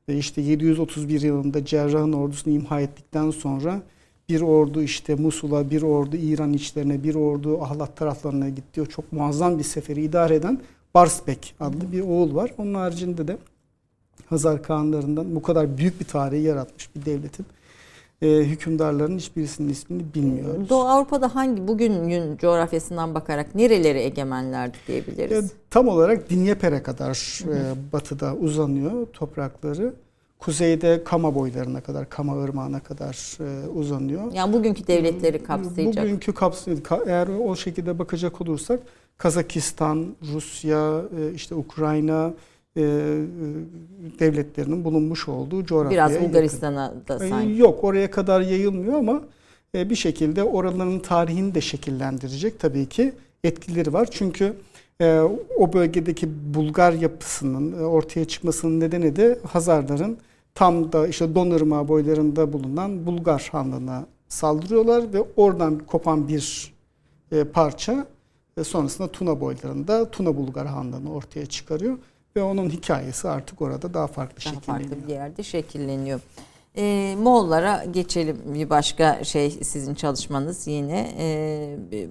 [0.09, 3.83] Ve işte 731 yılında Cerrah'ın ordusunu imha ettikten sonra
[4.29, 8.85] bir ordu işte Musul'a, bir ordu İran içlerine, bir ordu Ahlat taraflarına gitti.
[8.91, 10.61] Çok muazzam bir seferi idare eden
[10.95, 12.55] Barsbek adlı bir oğul var.
[12.59, 13.39] Onun haricinde de
[14.27, 17.47] Hazar Kağanlarından bu kadar büyük bir tarihi yaratmış bir devletin
[18.25, 20.69] e, hükümdarların hiçbirisinin ismini bilmiyoruz.
[20.69, 25.45] Doğu Avrupa'da hangi bugünün coğrafyasından bakarak nereleri egemenlerdi diyebiliriz?
[25.45, 29.95] E, tam olarak Dinyeper'e kadar e, batıda uzanıyor toprakları.
[30.39, 34.33] Kuzeyde Kama boylarına kadar, Kama ırmağına kadar e, uzanıyor.
[34.33, 36.05] Yani bugünkü devletleri kapsayacak.
[36.05, 36.93] Bugünkü kapsayacak.
[37.07, 38.81] Eğer o şekilde bakacak olursak
[39.19, 42.33] Kazakistan, Rusya, e, işte Ukrayna,
[42.77, 42.83] e,
[44.19, 47.59] devletlerinin bulunmuş olduğu coğrafyaya Biraz Bulgaristan'a da e, sanki.
[47.59, 49.23] Yok oraya kadar yayılmıyor ama
[49.75, 53.13] e, bir şekilde oraların tarihini de şekillendirecek tabii ki
[53.45, 54.09] etkileri var.
[54.11, 54.55] Çünkü
[55.01, 55.21] e,
[55.59, 60.19] o bölgedeki Bulgar yapısının e, ortaya çıkmasının nedeni de Hazarların
[60.55, 66.75] tam da işte Donırma boylarında bulunan Bulgar Hanlığı'na saldırıyorlar ve oradan kopan bir
[67.33, 68.07] e, parça
[68.59, 71.99] ve sonrasında Tuna boylarında Tuna Bulgar Hanlığı'nı ortaya çıkarıyor
[72.37, 74.91] ve onun hikayesi artık orada daha farklı daha şekilleniyor.
[74.91, 76.21] farklı bir yerde şekilleniyor.
[76.77, 81.13] E, Moğollara geçelim bir başka şey sizin çalışmanız yine.
[81.19, 82.09] E,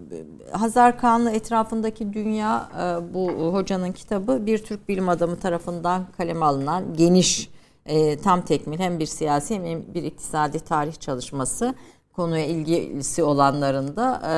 [0.52, 6.94] Hazar Kağanlı etrafındaki dünya e, bu hocanın kitabı bir Türk bilim adamı tarafından kaleme alınan
[6.94, 7.50] geniş
[7.86, 11.76] e, tam tekmil hem bir siyasi hem bir iktisadi tarih çalışması
[12.16, 14.36] konuya ilgisi olanların da e,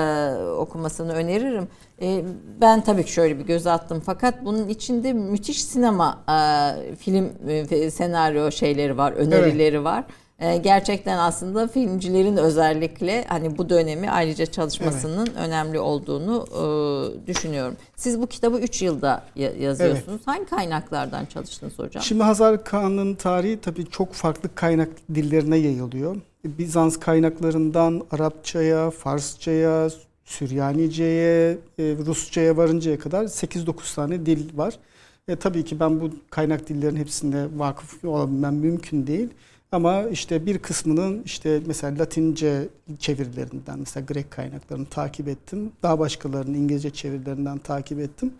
[0.50, 1.68] okumasını öneririm.
[2.02, 2.26] E,
[2.62, 7.92] ben tabii ki şöyle bir göz attım fakat bunun içinde müthiş sinema e, film e,
[7.92, 9.86] senaryo şeyleri var, önerileri evet.
[9.86, 10.04] var.
[10.40, 15.38] E, gerçekten aslında filmcilerin özellikle hani bu dönemi ayrıca çalışmasının evet.
[15.38, 17.76] önemli olduğunu e, düşünüyorum.
[17.96, 20.08] Siz bu kitabı 3 yılda yazıyorsunuz.
[20.10, 20.28] Evet.
[20.28, 22.04] Hangi kaynaklardan çalıştınız hocam?
[22.04, 26.16] Şimdi Hazar Kağan'ın tarihi tabii çok farklı kaynak dillerine yayılıyor.
[26.46, 29.90] Bizans kaynaklarından Arapçaya, Farsçaya,
[30.26, 34.80] Süryanice'ye, e, Rusça'ya varıncaya kadar 8-9 tane dil var.
[35.28, 39.30] E, tabii ki ben bu kaynak dillerin hepsinde vakıf olabilmem mümkün değil.
[39.72, 42.68] Ama işte bir kısmının işte mesela Latince
[43.00, 45.72] çevirilerinden mesela Grek kaynaklarını takip ettim.
[45.84, 48.34] Daha başkalarının İngilizce çevirilerinden takip ettim.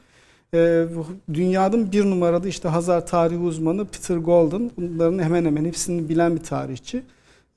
[0.54, 0.86] Ee,
[1.34, 4.72] dünyanın bir numaralı işte Hazar tarihi uzmanı Peter Golden.
[4.78, 7.04] Bunların hemen hemen hepsini bilen bir tarihçi.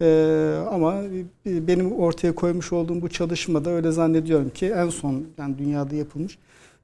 [0.02, 1.02] Ee, ama
[1.46, 6.38] benim ortaya koymuş olduğum bu çalışmada öyle zannediyorum ki en son yani dünyada yapılmış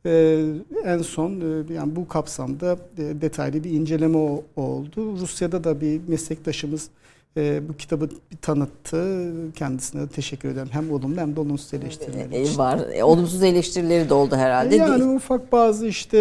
[0.06, 0.44] e,
[0.84, 4.18] en son e, yani bu kapsamda e, detaylı bir inceleme
[4.56, 5.20] oldu.
[5.20, 6.88] Rusya'da da bir meslektaşımız
[7.36, 9.32] e, bu kitabı bir tanıttı.
[9.54, 10.68] Kendisine de teşekkür ederim.
[10.70, 12.58] Hem olumlu hem de olumsuz eleştirileri için.
[12.58, 12.80] Var.
[12.92, 14.76] E, olumsuz eleştirileri de oldu herhalde.
[14.76, 15.16] Yani değil.
[15.16, 16.18] ufak bazı işte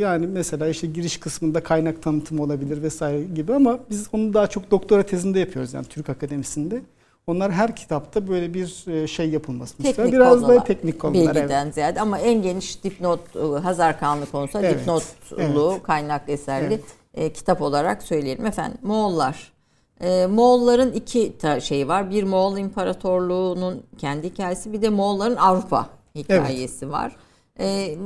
[0.00, 4.70] yani mesela işte giriş kısmında kaynak tanıtımı olabilir vesaire gibi ama biz onu daha çok
[4.70, 6.80] doktora tezinde yapıyoruz yani Türk Akademisinde.
[7.26, 9.76] Onlar her kitapta böyle bir e, şey yapılması.
[9.82, 11.34] Teknik Biraz konular, da teknik konular.
[11.34, 11.74] Bilgiden evet.
[11.74, 15.82] ziyade ama en geniş dipnot e, Hazar Kanlı konusu evet, dipnotlu evet.
[15.82, 16.84] kaynak eserli evet.
[17.14, 18.46] e, kitap olarak söyleyelim.
[18.46, 19.52] Efendim Moğollar.
[20.00, 22.10] E, Moğolların iki şeyi var.
[22.10, 26.94] Bir Moğol İmparatorluğu'nun kendi hikayesi bir de Moğolların Avrupa hikayesi evet.
[26.94, 27.16] var.
[27.60, 27.96] E,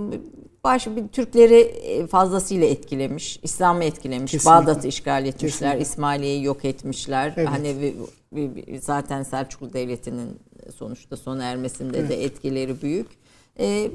[0.64, 4.32] baş bir Türkleri e, fazlasıyla etkilemiş, İslam'ı etkilemiş.
[4.32, 4.50] Kesinlikle.
[4.50, 5.76] Bağdat'ı işgal etmişler.
[5.76, 7.34] İsmailiye'yi yok etmişler.
[7.36, 7.48] Evet.
[7.48, 7.94] Hani
[8.80, 10.38] zaten Selçuklu Devleti'nin
[10.76, 12.10] sonuçta sona ermesinde evet.
[12.10, 13.06] de etkileri büyük.
[13.58, 13.90] Ee,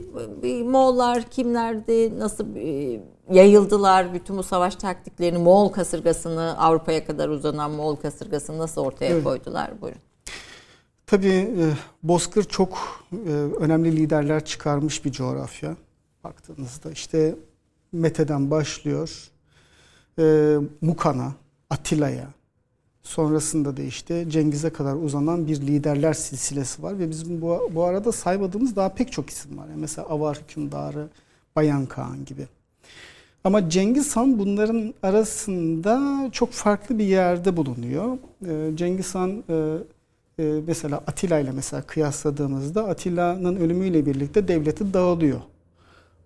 [0.63, 2.99] Moğollar kimlerdi, nasıl e,
[3.31, 9.23] yayıldılar, bütün bu savaş taktiklerini, Moğol kasırgasını, Avrupa'ya kadar uzanan Moğol kasırgasını nasıl ortaya evet.
[9.23, 9.81] koydular?
[9.81, 10.01] Buyurun.
[11.07, 12.77] Tabii e, Bozkır çok
[13.27, 15.75] e, önemli liderler çıkarmış bir coğrafya.
[16.25, 17.35] Baktığınızda işte
[17.91, 19.29] Mete'den başlıyor,
[20.19, 21.33] e, Mukan'a,
[21.69, 22.27] Atilla'ya,
[23.03, 28.11] sonrasında da işte Cengiz'e kadar uzanan bir liderler silsilesi var ve bizim bu, bu arada
[28.11, 29.67] saymadığımız daha pek çok isim var.
[29.67, 31.07] Yani mesela Avar hükümdarı,
[31.55, 32.47] Bayan Kağan gibi.
[33.43, 38.17] Ama Cengiz Han bunların arasında çok farklı bir yerde bulunuyor.
[38.47, 39.77] Ee, Cengiz Han e,
[40.39, 45.41] e, mesela Atilla ile mesela kıyasladığımızda Atilla'nın ölümüyle birlikte devleti dağılıyor.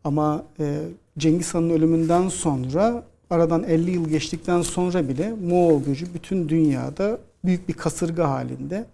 [0.04, 0.80] Ama e,
[1.18, 7.70] Cengiz Han'ın ölümünden sonra aradan 50 yıl geçtikten sonra bile Moğol gücü bütün dünyada büyük
[7.70, 8.86] bir kasırga halinde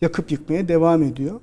[0.00, 1.40] yakıp yıkmaya devam ediyor.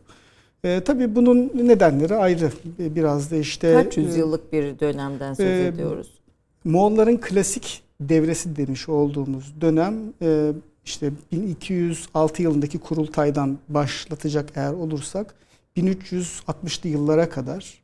[0.64, 2.52] E, tabii bunun nedenleri ayrı.
[2.80, 3.74] Biraz da işte...
[3.84, 6.20] Kaç yüzyıllık bir dönemden söz e, ediyoruz?
[6.64, 10.52] Moğolların klasik devresi demiş olduğumuz dönem e,
[10.86, 15.36] işte 1206 yılındaki kurultaydan başlatacak eğer olursak
[15.78, 17.80] 1360'lı yıllara kadar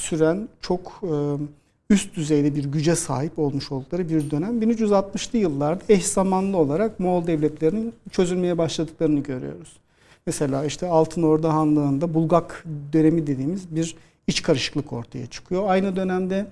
[0.00, 1.12] süren çok e,
[1.90, 4.62] üst düzeyde bir güce sahip olmuş oldukları bir dönem.
[4.62, 9.76] 1360'lı yıllarda eş zamanlı olarak Moğol devletlerinin çözülmeye başladıklarını görüyoruz.
[10.26, 13.96] Mesela işte Altın Ordu Hanlığı'nda Bulgak dönemi dediğimiz bir
[14.26, 15.64] iç karışıklık ortaya çıkıyor.
[15.68, 16.46] Aynı dönemde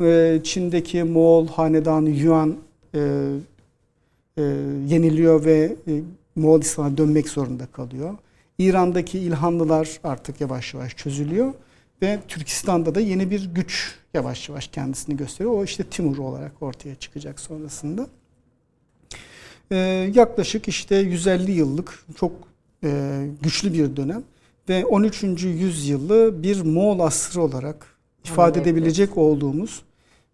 [0.00, 2.56] e, Çin'deki Moğol hanedanı Yuan
[2.94, 3.00] e,
[4.86, 5.76] yeniliyor ve
[6.36, 8.14] Moğolistan'a dönmek zorunda kalıyor.
[8.58, 11.52] İran'daki İlhanlılar artık yavaş yavaş çözülüyor.
[12.02, 15.54] Ve Türkistan'da da yeni bir güç yavaş yavaş kendisini gösteriyor.
[15.54, 18.06] O işte Timur olarak ortaya çıkacak sonrasında.
[19.70, 19.76] Ee,
[20.14, 22.32] yaklaşık işte 150 yıllık çok
[22.84, 24.22] e, güçlü bir dönem
[24.68, 25.22] ve 13.
[25.44, 27.86] yüzyılı bir Moğol asrı olarak
[28.24, 29.82] ifade edebilecek olduğumuz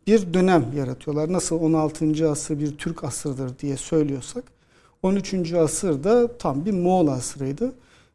[0.06, 1.32] bir dönem yaratıyorlar.
[1.32, 2.30] Nasıl 16.
[2.30, 4.44] asır bir Türk asırdır diye söylüyorsak
[5.02, 5.52] 13.
[5.52, 7.72] asır da tam bir Moğol asrıydı.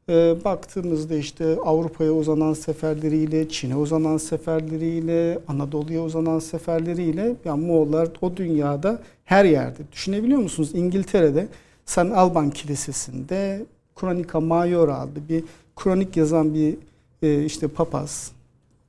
[0.09, 8.37] E, baktığımızda işte Avrupa'ya uzanan seferleriyle, Çin'e uzanan seferleriyle, Anadolu'ya uzanan seferleriyle yani Moğollar o
[8.37, 9.79] dünyada her yerde.
[9.91, 10.71] Düşünebiliyor musunuz?
[10.73, 11.47] İngiltere'de
[11.85, 15.43] San Alban Kilisesi'nde Kronika Major adlı bir
[15.75, 16.75] kronik yazan bir
[17.21, 18.31] e, işte papaz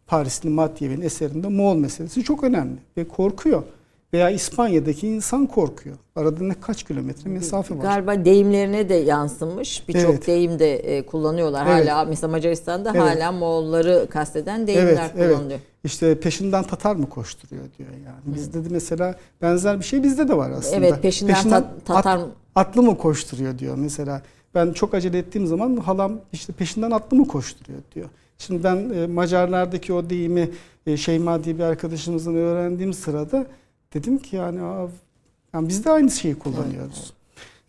[0.07, 3.63] Parisli Mathiev'in eserinde Moğol meselesi çok önemli ve korkuyor.
[4.13, 5.97] Veya İspanya'daki insan korkuyor.
[6.17, 7.83] Arada ne kaç kilometre mesafe var.
[7.83, 9.89] Galiba deyimlerine de yansımış.
[9.89, 10.27] Birçok evet.
[10.27, 11.67] deyim de e, kullanıyorlar.
[11.67, 11.89] Evet.
[11.89, 13.03] Hala mesela Macaristan'da evet.
[13.03, 15.51] hala Moğolları kasteden deyimler evet, kullanılıyor.
[15.51, 15.61] Evet.
[15.85, 18.37] İşte peşinden Tatar mı koşturuyor diyor yani.
[18.37, 20.77] Bizde de mesela benzer bir şey bizde de var aslında.
[20.77, 24.23] Evet peşinden, peşinden ta- Tatar at, atlı mı koşturuyor diyor mesela.
[24.55, 28.09] Ben çok acele ettiğim zaman halam işte peşinden atlı mı koşturuyor diyor.
[28.39, 30.51] Şimdi ben e, Macarlardaki o deyimi
[30.87, 33.47] e, Şeyma diye bir arkadaşımızdan öğrendiğim sırada
[33.95, 34.61] Dedim ki yani,
[35.55, 37.13] yani biz de aynı şeyi kullanıyoruz.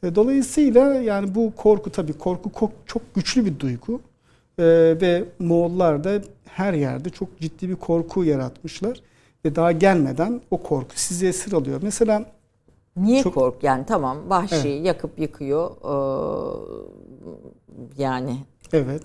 [0.03, 0.15] Evet.
[0.15, 4.01] Dolayısıyla yani bu korku tabii korku çok güçlü bir duygu.
[4.59, 4.63] Ee,
[5.01, 9.01] ve Moğollar da her yerde çok ciddi bir korku yaratmışlar.
[9.45, 11.79] Ve daha gelmeden o korku sizi esir alıyor.
[11.83, 12.25] Mesela
[12.97, 13.33] Niye çok...
[13.33, 13.63] kork?
[13.63, 14.85] Yani tamam vahşi evet.
[14.85, 15.71] yakıp yıkıyor.
[15.71, 16.57] Ee,
[17.97, 18.37] yani
[18.73, 19.01] Evet.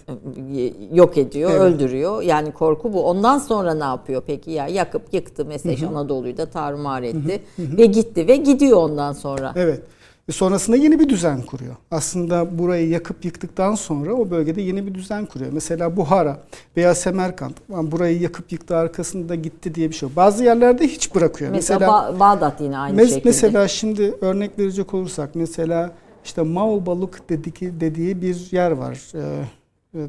[0.92, 1.60] Yok ediyor, evet.
[1.60, 2.22] öldürüyor.
[2.22, 3.06] Yani korku bu.
[3.06, 4.50] Ondan sonra ne yapıyor peki?
[4.50, 5.88] Ya yakıp yıktı mesela.
[5.88, 7.78] Anadolu'yu da tarumar etti hı hı.
[7.78, 9.52] ve gitti ve gidiyor ondan sonra.
[9.56, 9.82] Evet.
[10.28, 11.74] Ve sonrasında yeni bir düzen kuruyor.
[11.90, 15.52] Aslında burayı yakıp yıktıktan sonra o bölgede yeni bir düzen kuruyor.
[15.52, 16.40] Mesela Buhara
[16.76, 20.16] veya Semerkant burayı yakıp yıktı arkasında gitti diye bir şey yok.
[20.16, 21.50] Bazı yerlerde hiç bırakıyor.
[21.50, 23.28] Mesela, mesela ba- Bağdat yine aynı mes- şekilde.
[23.28, 25.92] Mesela şimdi örnek verecek olursak mesela
[26.24, 28.98] işte Mao balık dediği, dediği bir yer var.
[29.14, 29.44] Ee,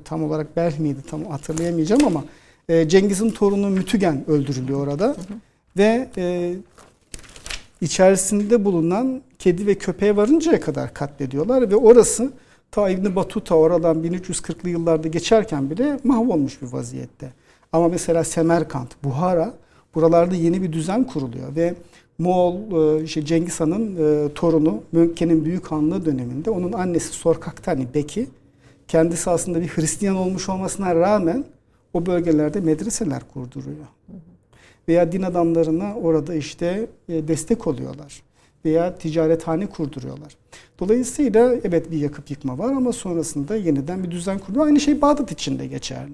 [0.06, 2.24] tam olarak Belh miydi tam hatırlayamayacağım ama
[2.70, 5.06] e, Cengiz'in torunu Mütügen öldürülüyor orada.
[5.06, 5.16] Hı hı.
[5.78, 6.56] Ve e,
[7.82, 12.32] içerisinde bulunan kedi ve köpeğe varıncaya kadar katlediyorlar ve orası
[12.72, 17.32] ta İbn Batuta oradan 1340'lı yıllarda geçerken bile mahvolmuş bir vaziyette.
[17.74, 19.54] Ama mesela Semerkant, Buhara
[19.96, 21.76] buralarda yeni bir düzen kuruluyor ve
[22.18, 28.28] Moğol e, işte Cengiz Han'ın e, torunu Mönke'nin büyük hanlığı döneminde onun annesi Sorkaktani Beki
[28.88, 31.46] kendisi aslında bir Hristiyan olmuş olmasına rağmen
[31.94, 33.86] o bölgelerde medreseler kurduruyor.
[34.88, 38.24] Veya din adamlarına orada işte e, destek oluyorlar.
[38.66, 40.38] Veya ticarethane kurduruyorlar.
[40.80, 44.66] Dolayısıyla evet bir yakıp yıkma var ama sonrasında yeniden bir düzen kuruluyor.
[44.66, 46.14] Aynı şey Bağdat için de geçerli.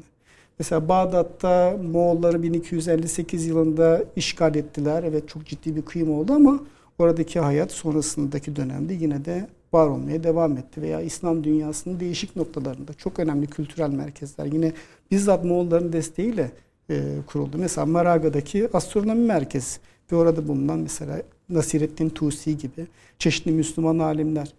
[0.59, 5.03] Mesela Bağdat'ta Moğolları 1258 yılında işgal ettiler.
[5.03, 6.59] Evet çok ciddi bir kıyım oldu ama
[6.99, 10.81] oradaki hayat sonrasındaki dönemde yine de var olmaya devam etti.
[10.81, 14.71] Veya İslam dünyasının değişik noktalarında çok önemli kültürel merkezler yine
[15.11, 16.51] bizzat Moğolların desteğiyle
[16.89, 17.57] e, kuruldu.
[17.57, 19.79] Mesela Maraga'daki astronomi merkezi
[20.11, 22.87] ve orada bulunan mesela Nasirettin Tusi gibi
[23.19, 24.53] çeşitli Müslüman alimler.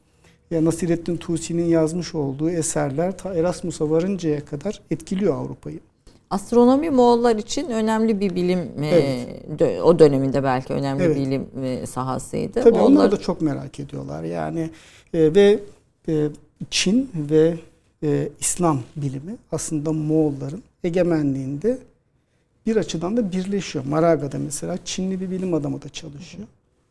[0.50, 5.80] Ya Nasirettin Tusi'nin yazmış olduğu eserler ta Erasmus'a varıncaya kadar etkiliyor Avrupa'yı.
[6.34, 9.62] Astronomi Moğollar için önemli bir bilim e, evet.
[9.62, 11.16] e, o döneminde belki önemli evet.
[11.16, 12.62] bilim e, sahasıydı.
[12.62, 12.90] Tabii Moğollar...
[12.90, 14.24] onlar da çok merak ediyorlar.
[14.24, 14.70] Yani
[15.14, 15.58] e, ve
[16.08, 16.28] e,
[16.70, 17.54] Çin ve
[18.02, 21.78] e, İslam bilimi aslında Moğolların egemenliğinde
[22.66, 23.84] bir açıdan da birleşiyor.
[23.84, 26.44] Maraga'da mesela Çinli bir bilim adamı da çalışıyor.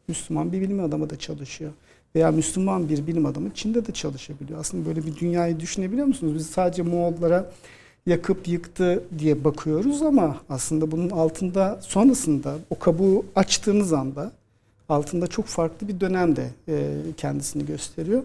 [0.08, 1.72] Müslüman bir bilim adamı da çalışıyor.
[2.16, 4.60] Veya Müslüman bir bilim adamı Çin'de de çalışabiliyor.
[4.60, 6.36] Aslında böyle bir dünyayı düşünebiliyor musunuz?
[6.36, 7.52] Biz sadece Moğollara
[8.06, 14.32] yakıp yıktı diye bakıyoruz ama aslında bunun altında sonrasında o kabuğu açtığınız anda
[14.89, 18.24] altında çok farklı bir dönemde e, kendisini gösteriyor.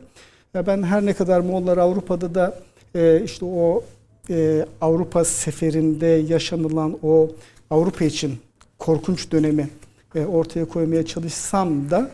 [0.55, 2.61] Ya ben her ne kadar Moğollar Avrupa'da da
[2.95, 3.85] e, işte o
[4.31, 7.31] e, Avrupa seferinde yaşanılan o
[7.70, 8.39] Avrupa için
[8.79, 9.68] korkunç dönemi
[10.14, 12.11] e, ortaya koymaya çalışsam da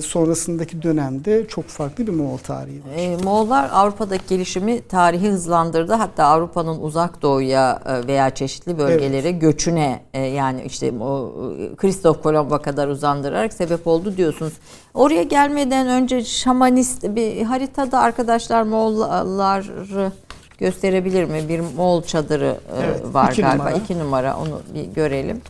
[0.00, 2.96] sonrasındaki dönemde çok farklı bir Moğol tarihi var.
[2.96, 5.92] E, Moğollar Avrupa'daki gelişimi tarihi hızlandırdı.
[5.92, 9.40] Hatta Avrupa'nın uzak doğuya e, veya çeşitli bölgelere evet.
[9.40, 11.34] göçüne e, yani işte o
[11.76, 14.52] Kristof Kolomba kadar uzandırarak sebep oldu diyorsunuz.
[14.94, 20.12] Oraya gelmeden önce şamanist bir haritada arkadaşlar Moğolları
[20.58, 21.48] gösterebilir mi?
[21.48, 23.64] Bir Moğol çadırı e, evet, var iki galiba.
[23.64, 23.76] Numara.
[23.76, 25.40] İki numara onu bir görelim.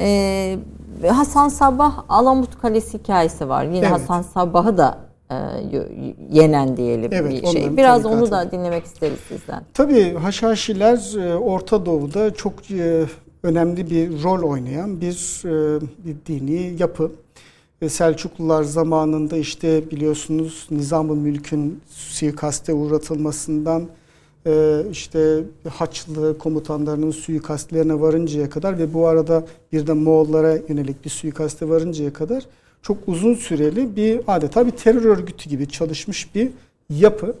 [0.00, 0.58] Ee,
[1.08, 3.64] Hasan Sabah Alamut Kalesi hikayesi var.
[3.64, 3.90] Yine evet.
[3.90, 4.98] Hasan Sabah'ı da
[5.30, 5.34] e,
[6.32, 7.76] yenen diyelim evet, bir şey.
[7.76, 9.62] Biraz onu da dinlemek isteriz sizden.
[9.74, 13.04] Tabii Haşhaşiler e, Orta Doğu'da çok e,
[13.42, 17.12] önemli bir rol oynayan bir, e, bir dini yapı.
[17.88, 23.86] Selçuklular zamanında işte biliyorsunuz Nizam-ı Mülk'ün suikaste uğratılmasından e,
[24.90, 31.68] işte Haçlı komutanlarının suikastlerine varıncaya kadar ve bu arada bir de Moğollara yönelik bir suikaste
[31.68, 32.44] varıncaya kadar
[32.82, 36.50] çok uzun süreli bir adeta bir terör örgütü gibi çalışmış bir
[36.90, 37.34] yapı.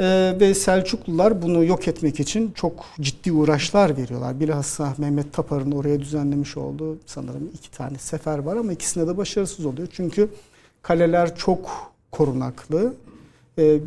[0.00, 4.40] Ee, ve Selçuklular bunu yok etmek için çok ciddi uğraşlar veriyorlar.
[4.40, 9.66] Bilhassa Mehmet Tapar'ın oraya düzenlemiş olduğu sanırım iki tane sefer var ama ikisinde de başarısız
[9.66, 9.88] oluyor.
[9.92, 10.28] Çünkü
[10.82, 12.94] kaleler çok korunaklı.
[13.58, 13.78] Ee,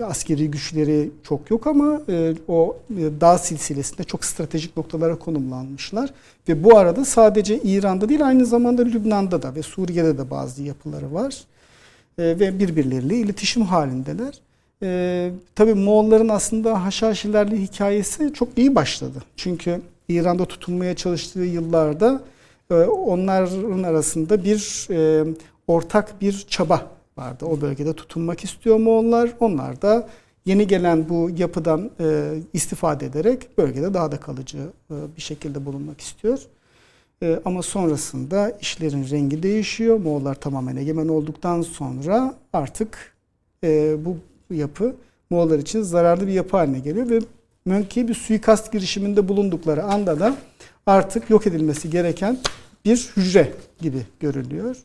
[0.00, 6.10] askeri güçleri çok yok ama e, o e, dağ silsilesinde çok stratejik noktalara konumlanmışlar.
[6.48, 11.14] Ve bu arada sadece İran'da değil aynı zamanda Lübnan'da da ve Suriye'de de bazı yapıları
[11.14, 11.44] var.
[12.18, 14.40] E, ve birbirleriyle iletişim halindeler.
[14.82, 19.22] E, tabii Moğolların aslında Haşhaşilerle hikayesi çok iyi başladı.
[19.36, 22.20] Çünkü İran'da tutulmaya çalıştığı yıllarda
[22.70, 25.24] e, onların arasında bir e,
[25.66, 27.44] ortak bir çaba vardı.
[27.44, 29.30] O bölgede tutunmak istiyor Moğollar.
[29.40, 30.08] Onlar da
[30.44, 34.58] yeni gelen bu yapıdan e, istifade ederek bölgede daha da kalıcı
[34.90, 36.38] e, bir şekilde bulunmak istiyor.
[37.22, 39.98] E, ama sonrasında işlerin rengi değişiyor.
[39.98, 43.14] Moğollar tamamen egemen olduktan sonra artık
[43.64, 44.16] e, bu
[44.54, 44.96] yapı
[45.30, 47.18] Moğollar için zararlı bir yapı haline geliyor ve
[47.64, 50.36] Mönke'ye bir suikast girişiminde bulundukları anda da
[50.86, 52.38] artık yok edilmesi gereken
[52.84, 54.76] bir hücre gibi görülüyor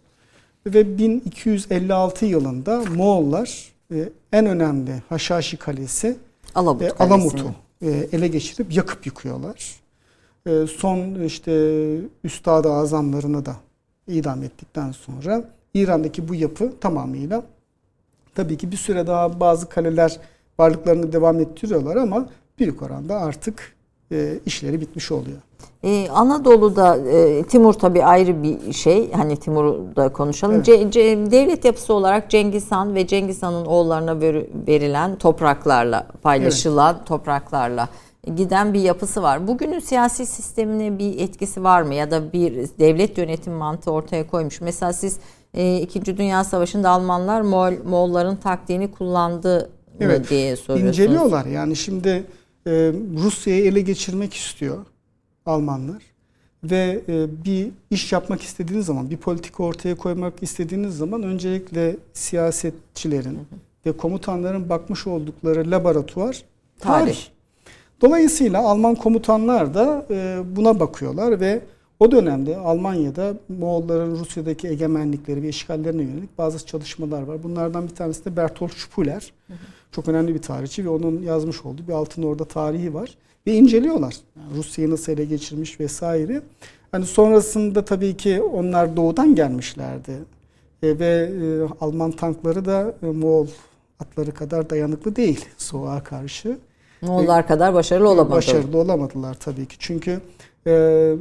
[0.74, 6.18] ve 1256 yılında Moğollar e, en önemli Haşhaşi Kalesi
[6.55, 9.76] Alamut e, Alamut'u e, ele geçirip yakıp yıkıyorlar.
[10.45, 11.51] E, son işte
[12.24, 13.55] üstad-ı azamlarını da
[14.07, 17.43] idam ettikten sonra İran'daki bu yapı tamamıyla
[18.36, 20.20] tabii ki bir süre daha bazı kaleler
[20.59, 23.76] varlıklarını devam ettiriyorlar ama büyük oranda artık
[24.12, 25.38] e, işleri bitmiş oluyor.
[25.84, 29.12] Ee, Anadolu'da e, Timur tabii ayrı bir şey.
[29.12, 30.55] Hani Timur'u da konuşalım.
[30.55, 30.66] Evet.
[30.66, 36.95] Ce, ce, devlet yapısı olarak Cengiz Han ve Cengiz Han'ın oğullarına ver, verilen topraklarla paylaşılan
[36.95, 37.08] evet.
[37.08, 37.89] topraklarla
[38.36, 39.47] giden bir yapısı var.
[39.47, 44.62] Bugünün siyasi sistemine bir etkisi var mı ya da bir devlet yönetim mantığı ortaya koymuş.
[44.62, 45.20] Mesela siz
[45.53, 50.99] e, İkinci Dünya Savaşı'nda Almanlar Moğol, Moğolların taktiğini kullandı evet, diye soruyorsunuz.
[50.99, 52.24] İnceliyorlar yani şimdi
[52.68, 52.93] e,
[53.24, 54.86] Rusya'yı ele geçirmek istiyor
[55.45, 56.03] Almanlar
[56.63, 63.39] ve e, bir iş yapmak istediğiniz zaman, bir politika ortaya koymak istediğiniz zaman öncelikle siyasetçilerin
[63.86, 66.43] ve komutanların bakmış oldukları laboratuvar
[66.80, 67.05] tarih.
[67.05, 67.18] tarih.
[68.01, 71.61] Dolayısıyla Alman komutanlar da e, buna bakıyorlar ve
[71.99, 77.43] o dönemde Almanya'da Moğolların Rusya'daki egemenlikleri ve işgallerine yönelik bazı çalışmalar var.
[77.43, 79.34] Bunlardan bir tanesi de Bertolt Spuler.
[79.97, 83.17] Çok önemli bir tarihçi ve onun yazmış olduğu bir Altın Orda tarihi var.
[83.47, 84.15] Ve inceliyorlar.
[84.35, 86.41] Yani Rusya'yı nasıl ele geçirmiş vesaire.
[86.91, 90.11] Hani sonrasında tabii ki onlar doğudan gelmişlerdi.
[90.83, 93.47] E, ve e, Alman tankları da e, Moğol
[93.99, 96.57] atları kadar dayanıklı değil soğuğa karşı.
[97.01, 98.37] Moğollar e, kadar başarılı olamadılar.
[98.37, 99.75] Başarılı olamadılar tabii ki.
[99.79, 100.21] Çünkü
[100.67, 100.71] e,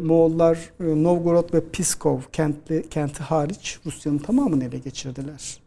[0.03, 5.66] Moğollar e, Novgorod ve Pskov kentli, kenti hariç Rusya'nın tamamını ele geçirdiler.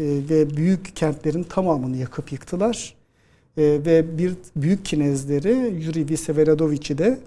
[0.00, 2.94] E, ve büyük kentlerin tamamını yakıp yıktılar.
[3.56, 7.18] E, ve bir büyük kinezleri Yuri Viseverodoviç'i de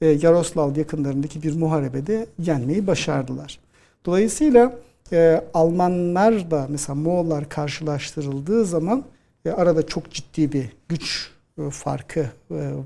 [0.00, 3.58] e, Yaroslav yakınlarındaki bir muharebede yenmeyi başardılar.
[4.06, 4.78] Dolayısıyla
[5.12, 9.04] e, Almanlar da mesela Moğollar karşılaştırıldığı zaman
[9.44, 11.30] e, arada çok ciddi bir güç
[11.70, 12.30] farkı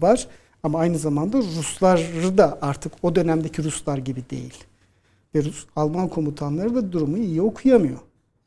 [0.01, 0.29] var.
[0.63, 4.55] Ama aynı zamanda Rusları da artık o dönemdeki Ruslar gibi değil.
[5.35, 7.99] Ve Rus, Alman komutanları da durumu iyi okuyamıyor.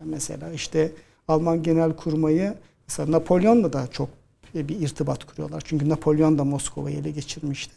[0.06, 0.92] Mesela işte
[1.28, 2.54] Alman genel kurmayı
[2.88, 4.10] mesela Napolyon'la da çok
[4.56, 5.64] bir irtibat kuruyorlar.
[5.66, 7.74] Çünkü Napolyon da Moskova'yı ele geçirmişti.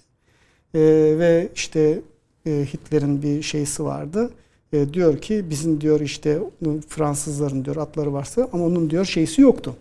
[0.74, 0.80] Ee,
[1.18, 2.00] ve işte
[2.46, 4.30] e, Hitler'in bir şeysi vardı.
[4.72, 6.38] E, diyor ki bizim diyor işte
[6.88, 9.74] Fransızların diyor atları varsa ama onun diyor şeysi yoktu.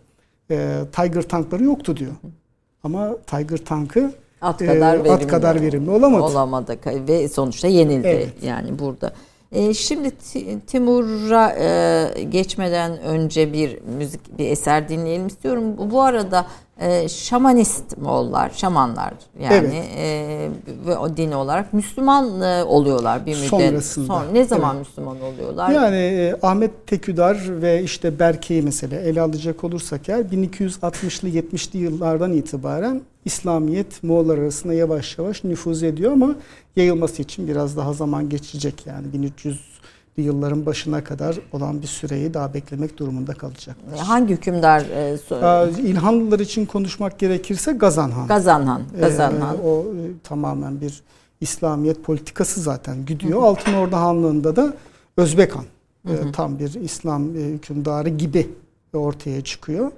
[0.52, 2.12] E, Tiger tankları yoktu diyor.
[2.84, 4.12] Ama Tiger tankı
[4.42, 6.24] at kadar, e, at kadar verimli olamadı.
[6.24, 8.34] Olamadı ve sonuçta yenildi evet.
[8.44, 9.14] yani burada.
[9.52, 10.12] E, şimdi
[10.68, 15.92] Timur'a e, geçmeden önce bir müzik bir eser dinleyelim istiyorum.
[15.92, 16.46] Bu, arada
[16.82, 19.86] e, şamanist Moğollar, şamanlar yani evet.
[19.98, 20.50] e,
[20.88, 23.50] ve o din olarak Müslüman e, oluyorlar bir müddet.
[23.50, 24.08] Sonrasında.
[24.08, 24.88] Son, ne zaman evet.
[24.88, 25.70] Müslüman oluyorlar?
[25.70, 32.34] Yani e, Ahmet Teküdar ve işte Berke'yi mesela ele alacak olursak eğer 1260'lı 70'li yıllardan
[32.34, 36.36] itibaren İslamiyet Moğollar arasında yavaş yavaş nüfuz ediyor ama
[36.76, 39.81] yayılması için biraz daha zaman geçecek yani 1300
[40.22, 43.98] yılların başına kadar olan bir süreyi daha beklemek durumunda kalacaklar.
[43.98, 44.82] Hangi hükümdar?
[44.82, 48.28] E, İlhanlılar için konuşmak gerekirse Gazanhan.
[48.28, 48.82] Gazanhan.
[49.00, 49.58] Gazanhan.
[49.58, 51.02] E, o e, tamamen bir
[51.42, 53.40] İslamiyet politikası zaten gidiyor.
[53.40, 53.48] Hı hı.
[53.48, 54.74] Altın Orda Hanlığı'nda da
[55.18, 55.66] Özbek Han.
[56.08, 56.30] Hı hı.
[56.30, 58.50] E, tam bir İslam e, hükümdarı gibi
[58.94, 59.92] ortaya çıkıyor.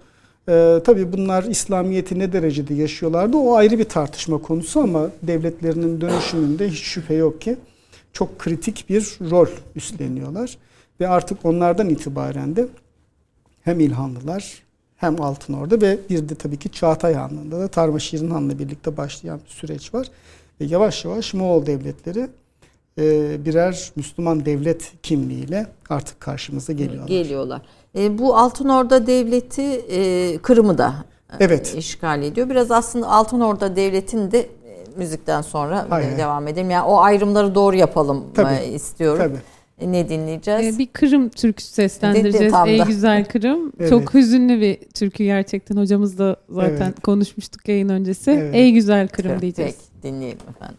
[0.49, 6.69] E, tabii bunlar İslamiyet'i ne derecede yaşıyorlardı o ayrı bir tartışma konusu ama devletlerinin dönüşümünde
[6.69, 7.57] hiç şüphe yok ki
[8.13, 10.57] çok kritik bir rol üstleniyorlar.
[10.99, 12.67] Ve artık onlardan itibaren de
[13.61, 14.63] hem İlhanlılar
[14.95, 19.39] hem Altın Orda ve bir de tabii ki Çağatay Hanlığı'nda da Tarmaşirin Han'la birlikte başlayan
[19.45, 20.07] bir süreç var.
[20.61, 22.27] Ve yavaş yavaş Moğol devletleri
[22.97, 27.07] e, birer Müslüman devlet kimliğiyle artık karşımıza geliyorlar.
[27.07, 27.61] Geliyorlar.
[27.97, 30.95] E, bu Altın Orda devleti e, Kırım'ı da
[31.39, 31.75] evet.
[31.77, 32.49] işgal ediyor.
[32.49, 34.49] Biraz aslında Altın Orda devletinin de
[34.97, 36.17] müzikten sonra Hayır.
[36.17, 36.69] devam edelim.
[36.69, 38.65] Yani o ayrımları doğru yapalım Tabii.
[38.65, 39.23] istiyorum.
[39.27, 39.41] Tabii.
[39.79, 40.75] E, ne dinleyeceğiz?
[40.75, 42.53] Ee, bir Kırım türküsü seslendireceğiz.
[42.65, 43.71] Ey güzel Kırım.
[43.79, 43.89] evet.
[43.89, 45.77] Çok hüzünlü bir türkü gerçekten.
[45.77, 47.01] Hocamız da zaten evet.
[47.01, 48.31] konuşmuştuk yayın öncesi.
[48.31, 48.55] Evet.
[48.55, 49.75] Ey güzel Kırım diyeceğiz.
[49.75, 50.77] Peki dinleyelim efendim.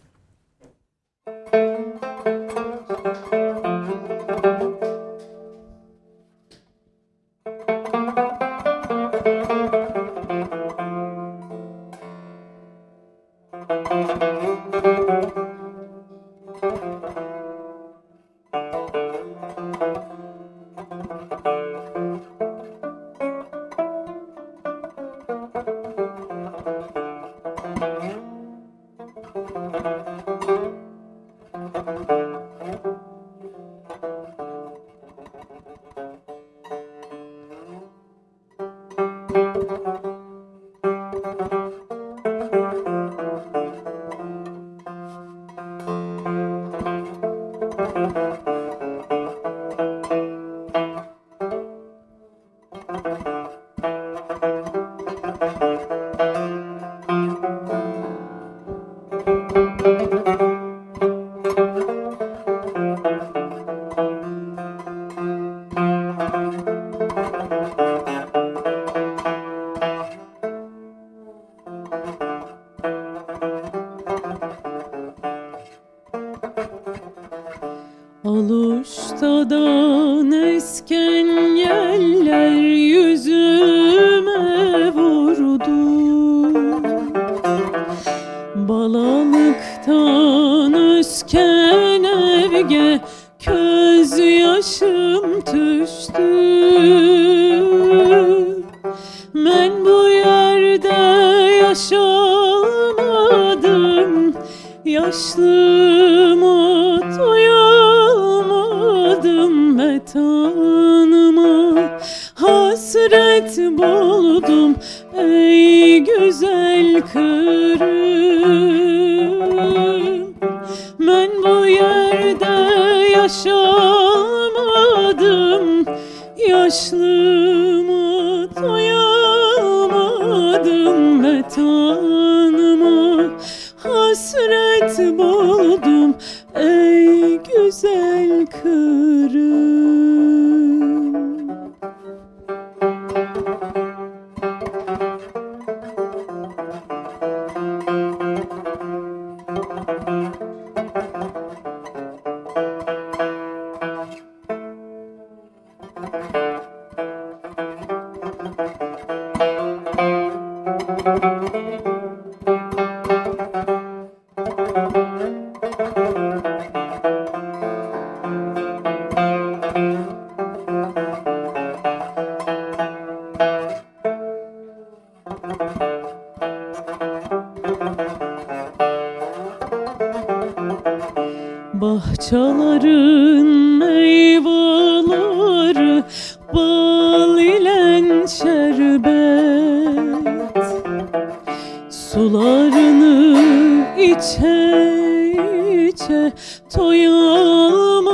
[195.87, 196.31] İçe
[196.73, 198.09] toyamadım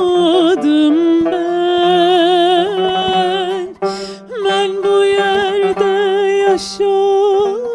[1.25, 2.81] ben.
[4.45, 5.85] Ben bu yerde
[6.51, 7.71] yaşamadım.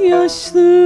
[0.00, 0.85] Yaşlıma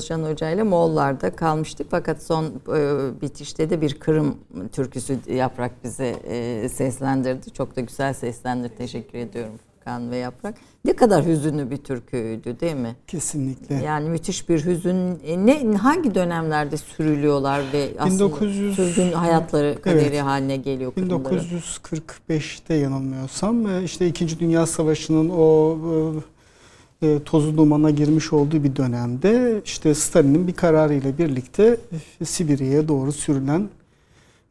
[0.00, 1.86] Özcan Hoca ile Moğollar'da kalmıştık.
[1.90, 4.36] Fakat son e, bitişte de bir Kırım
[4.72, 7.50] türküsü Yaprak bize e, seslendirdi.
[7.50, 8.74] Çok da güzel seslendirdi.
[8.78, 9.52] Teşekkür ediyorum
[9.84, 10.54] Kan ve Yaprak.
[10.84, 12.96] Ne kadar hüzünlü bir türküydü değil mi?
[13.06, 13.74] Kesinlikle.
[13.74, 15.20] Yani müthiş bir hüzün.
[15.26, 20.22] E, ne hangi dönemlerde sürülüyorlar ve aslında 1900 sürgün hayatları kaderi Evet.
[20.22, 21.38] haline geliyor Kırımların?
[21.38, 24.40] 1945'te yanılmıyorsam e, işte 2.
[24.40, 25.76] Dünya Savaşı'nın o
[27.02, 31.76] e, e, tozu dumana girmiş olduğu bir dönemde işte Stalin'in bir kararıyla birlikte
[32.20, 33.68] e, Sibirya'ya doğru sürülen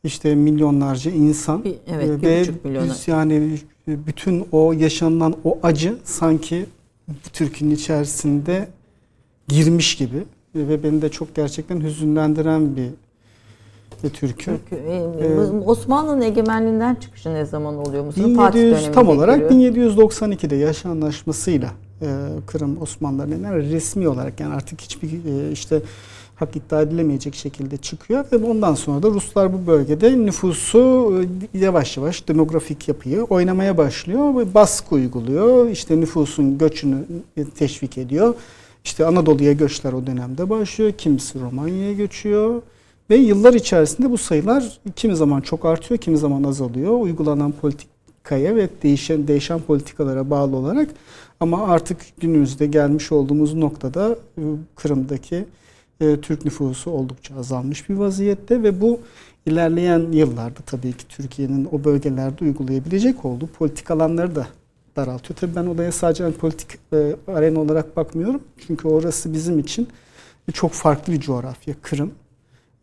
[0.03, 2.43] işte milyonlarca insan Bir- evet, e, ve
[2.83, 6.65] biz yani bütün o yaşanılan o acı sanki
[7.07, 8.67] bu türkünün içerisinde
[9.47, 10.23] girmiş gibi
[10.55, 12.89] E, ve beni de çok gerçekten hüzünlendiren bir,
[14.03, 14.45] bir türkü.
[14.45, 18.05] Türkü, e, Ee, Osmanlı'nın egemenliğinden çıkışı ne zaman oluyor?
[18.05, 19.83] Mustafa Fatih 1700 döneminde tam olarak giriyor.
[19.83, 21.88] 1792'de yaş anlaşmasıyla e,
[22.47, 25.81] Kırım Osmanlılarının yani resmi olarak yani artık hiçbir e, işte
[26.35, 31.13] hak iddia edilemeyecek şekilde çıkıyor ve ondan sonra da Ruslar bu bölgede nüfusu
[31.53, 35.69] e, yavaş yavaş demografik yapıyı oynamaya başlıyor baskı uyguluyor.
[35.69, 37.03] İşte nüfusun göçünü
[37.37, 38.35] e, teşvik ediyor.
[38.83, 40.91] İşte Anadolu'ya göçler o dönemde başlıyor.
[40.91, 42.61] Kimisi Romanya'ya göçüyor.
[43.09, 46.99] Ve yıllar içerisinde bu sayılar kimi zaman çok artıyor, kimi zaman azalıyor.
[46.99, 47.51] Uygulanan
[48.29, 50.89] politikaya ve değişen değişen politikalara bağlı olarak
[51.39, 54.41] ama artık günümüzde gelmiş olduğumuz noktada e,
[54.75, 55.45] Kırım'daki
[56.01, 58.99] e, Türk nüfusu oldukça azalmış bir vaziyette ve bu
[59.45, 64.47] ilerleyen yıllarda tabii ki Türkiye'nin o bölgelerde uygulayabilecek olduğu politik alanları da
[64.95, 65.39] daraltıyor.
[65.39, 68.41] Tabii ben olaya sadece hani politik e, arena olarak bakmıyorum.
[68.67, 69.87] Çünkü orası bizim için
[70.53, 72.11] çok farklı bir coğrafya Kırım.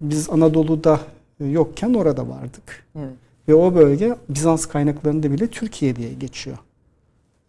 [0.01, 1.01] Biz Anadolu'da
[1.41, 2.85] e, yokken orada vardık.
[2.99, 3.26] Evet.
[3.49, 6.59] Ve o bölge Bizans kaynaklarında bile Türkiye diye geçiyor.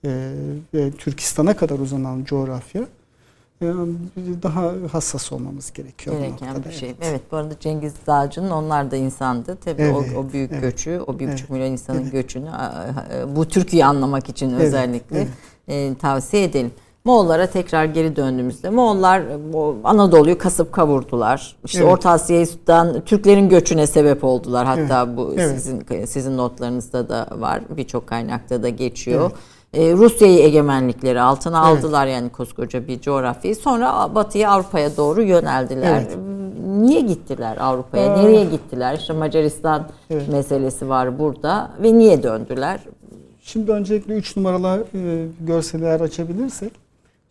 [0.05, 0.31] Ee,
[0.73, 2.81] ve Türkistan'a kadar uzanan coğrafya
[3.61, 3.65] e,
[4.43, 6.19] daha hassas olmamız gerekiyor.
[6.19, 6.89] Gereken bir şey.
[6.89, 6.99] evet.
[7.01, 7.21] Evet.
[7.31, 9.57] bu arada Cengiz Dağcı'nın onlar da insandı.
[9.65, 12.11] Tabii Evet, o, o büyük evet, göçü, o bir buçuk evet, milyon insanın evet.
[12.11, 12.49] göçünü
[13.35, 15.17] bu Türkiye'yi anlamak için Evet, özellikle
[15.67, 15.91] evet.
[15.91, 16.71] e, tavsiye edelim.
[17.07, 19.23] Moğollara tekrar geri döndüğümüzde Moğollar
[19.83, 21.55] Anadolu'yu kasıp kavurdular.
[21.65, 21.91] İşte evet.
[21.91, 24.65] Orta Asya'dan Türklerin göçüne sebep oldular.
[24.65, 25.17] Hatta evet.
[25.17, 25.61] bu evet.
[25.61, 27.61] sizin sizin notlarınızda da var.
[27.77, 29.31] Birçok kaynakta da geçiyor.
[29.73, 29.91] Evet.
[29.91, 31.83] Ee, Rusya'yı egemenlikleri altına evet.
[31.83, 33.55] aldılar yani koskoca bir coğrafyayı.
[33.55, 36.01] Sonra Batı'ya Avrupa'ya doğru yöneldiler.
[36.01, 36.17] Evet.
[36.67, 38.05] Niye gittiler Avrupa'ya?
[38.05, 38.97] Ee, Nereye gittiler?
[38.97, 40.27] İşte Macaristan evet.
[40.27, 42.79] meselesi var burada ve niye döndüler?
[43.41, 46.86] Şimdi öncelikle 3 numaralı e, görseller açabilirsek.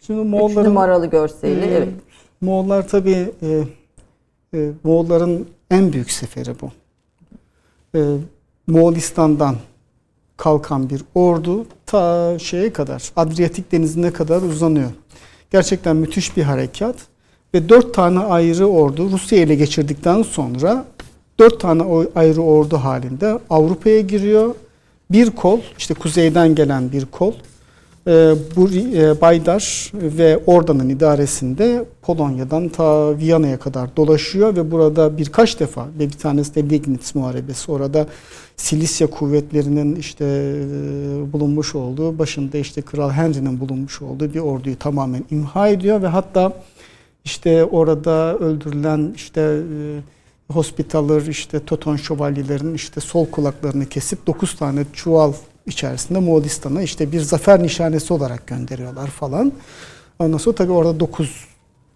[0.06, 0.60] Şimdi Moğolların...
[0.60, 1.88] 3 numaralı görseli, e, evet.
[2.40, 3.64] Moğollar tabii e,
[4.54, 6.70] e, Moğolların en büyük seferi bu.
[7.98, 8.16] E,
[8.66, 9.56] Moğolistan'dan
[10.36, 14.90] kalkan bir ordu ta şeye kadar, Adriyatik denizine kadar uzanıyor.
[15.50, 16.96] Gerçekten müthiş bir harekat
[17.54, 20.84] ve dört tane ayrı ordu Rusya ile geçirdikten sonra
[21.38, 21.82] dört tane
[22.14, 24.54] ayrı ordu halinde Avrupa'ya giriyor.
[25.10, 27.32] Bir kol, işte kuzeyden gelen bir kol,
[28.56, 35.86] bu e, Baydar ve Orda'nın idaresinde Polonya'dan ta Viyana'ya kadar dolaşıyor ve burada birkaç defa
[35.98, 38.06] ve bir tanesi de Liegnitz Muharebesi orada
[38.56, 45.24] Silisya kuvvetlerinin işte e, bulunmuş olduğu başında işte Kral Henry'nin bulunmuş olduğu bir orduyu tamamen
[45.30, 46.52] imha ediyor ve hatta
[47.24, 49.60] işte orada öldürülen işte
[50.52, 55.32] Hospitaller işte Toton şövalyelerinin işte sol kulaklarını kesip 9 tane çuval
[55.66, 59.52] içerisinde Moğolistan'a işte bir zafer nişanesi olarak gönderiyorlar falan.
[60.18, 61.46] Ondan sonra tabii orada 9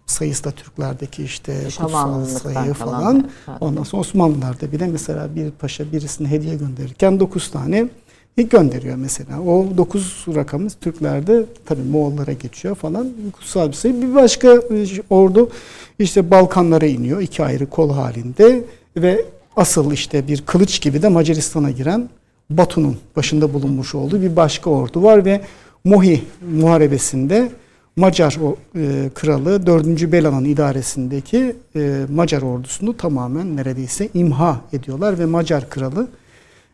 [0.07, 3.31] sayısı da Türklerdeki işte kutsal sayı falan.
[3.61, 7.89] Ondan sonra Osmanlılar'da bile mesela bir paşa birisine hediye gönderirken 9 tane
[8.37, 9.41] gönderiyor mesela.
[9.41, 13.13] O 9 rakamımız Türklerde tabii Moğollara geçiyor falan.
[13.33, 14.03] Kutsal bir sayı.
[14.03, 15.51] Bir başka e, ordu
[15.99, 18.65] işte Balkanlara iniyor iki ayrı kol halinde
[18.97, 19.25] ve
[19.57, 22.09] asıl işte bir kılıç gibi de Macaristan'a giren
[22.51, 25.41] Batu'nun başında bulunmuş olduğu bir başka ordu var ve
[25.85, 27.51] Mohi muharebesinde
[27.97, 30.13] Macar o, e, kralı 4.
[30.13, 36.09] Bela'nın idaresindeki e, Macar ordusunu tamamen neredeyse imha ediyorlar ve Macar kralı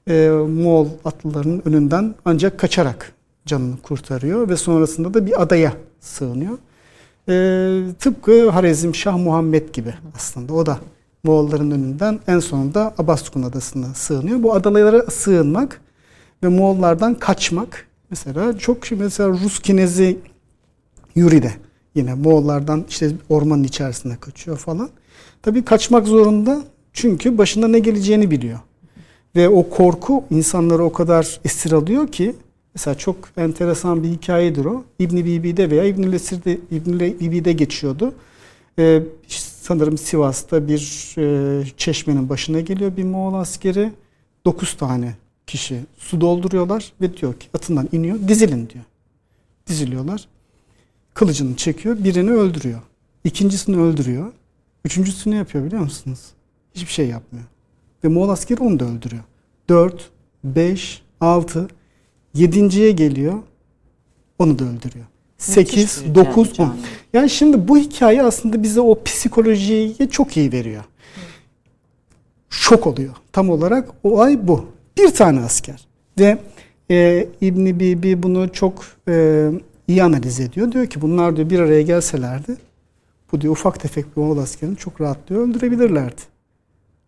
[0.09, 3.13] e, Moğol atlılarının önünden ancak kaçarak
[3.47, 6.59] canını kurtarıyor ve sonrasında da bir adaya sığınıyor.
[7.29, 10.79] E, tıpkı Harezm Şah Muhammed gibi aslında o da
[11.27, 14.43] Moğolların önünden en sonunda Abaskun Adası'na sığınıyor.
[14.43, 15.81] Bu adalara sığınmak
[16.43, 20.19] ve Moğollardan kaçmak mesela çok mesela Rus kinezi
[21.15, 21.53] Yuri de
[21.95, 24.91] yine Moğollardan işte ormanın içerisinde kaçıyor falan.
[25.43, 26.63] Tabii kaçmak zorunda
[26.93, 28.59] çünkü başında ne geleceğini biliyor.
[29.37, 32.35] Ve o korku insanları o kadar esir alıyor ki
[32.75, 34.85] mesela çok enteresan bir hikayedir o.
[34.99, 38.15] İbn Bibi'de veya İbn Lesir'de İbn Bibi'de geçiyordu.
[38.79, 43.93] Ee, sanırım Sivas'ta bir e, çeşmenin başına geliyor bir Moğol askeri.
[44.45, 45.15] Dokuz tane
[45.47, 48.85] kişi su dolduruyorlar ve diyor ki atından iniyor dizilin diyor.
[49.67, 50.29] Diziliyorlar.
[51.15, 52.81] Kılıcını çekiyor birini öldürüyor.
[53.25, 54.33] İkincisini öldürüyor.
[54.85, 56.21] Üçüncüsünü yapıyor biliyor musunuz?
[56.75, 57.47] Hiçbir şey yapmıyor.
[58.05, 59.23] Ve Moğol askeri onu da öldürüyor.
[59.69, 60.11] Dört,
[60.45, 61.69] beş, altı,
[62.35, 63.39] yedinciye geliyor.
[64.39, 65.07] Onu da öldürüyor.
[65.53, 66.77] 8, 9, 10.
[67.13, 70.85] Yani şimdi bu hikaye aslında bize o psikolojiyi çok iyi veriyor.
[72.51, 73.15] Şok oluyor.
[73.33, 74.67] Tam olarak o ay bu.
[74.99, 75.87] Bir tane asker.
[76.19, 76.39] Ve
[76.91, 79.49] e, İbni Bibi bunu çok e,
[79.89, 80.73] iyi analiz ediyor.
[80.73, 82.57] Diyor ki bunlar diyor bir araya gelselerdi
[83.33, 86.21] bu diyor ufak tefek bir Moğol askerini çok rahat diyor öldürebilirlerdi.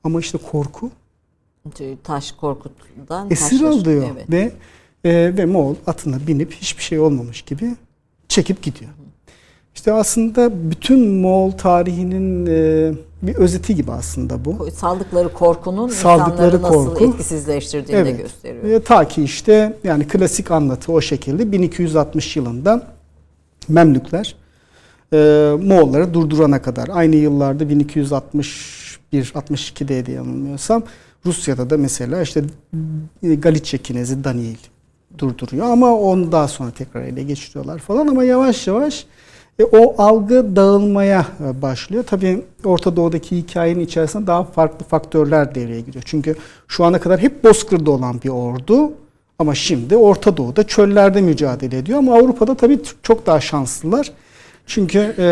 [0.04, 0.90] Ama işte korku
[2.04, 4.30] taş korkutundan esir alıyor evet.
[4.30, 4.52] ve
[5.04, 7.74] e, ve Moğol atına binip hiçbir şey olmamış gibi
[8.28, 8.90] çekip gidiyor.
[9.74, 14.70] İşte aslında bütün Moğol tarihinin e, bir özeti gibi aslında bu.
[14.70, 18.18] Saldıkları korkunun Saldıkları insanları nasıl korku, etkisizleştirdiğini evet.
[18.18, 18.64] de gösteriyor.
[18.64, 22.86] E, ta ki işte yani klasik anlatı o şekilde 1260 yılında
[23.68, 24.34] Memlükler
[25.12, 25.16] e,
[25.62, 30.82] Moğolları durdurana kadar aynı yıllarda 1261-62'de diye yanılmıyorsam
[31.26, 32.44] Rusya'da da mesela işte
[33.22, 34.58] Galicia Kinezi Daniel
[35.18, 39.06] durduruyor ama onu daha sonra tekrar ele geçiriyorlar falan ama yavaş yavaş
[39.58, 42.04] e, o algı dağılmaya e, başlıyor.
[42.06, 46.04] Tabii Orta Doğu'daki hikayenin içerisinde daha farklı faktörler devreye giriyor.
[46.06, 46.36] Çünkü
[46.68, 48.92] şu ana kadar hep Bozkır'da olan bir ordu
[49.38, 51.98] ama şimdi Orta Doğu'da çöllerde mücadele ediyor.
[51.98, 54.12] Ama Avrupa'da tabii çok daha şanslılar.
[54.66, 55.26] Çünkü e,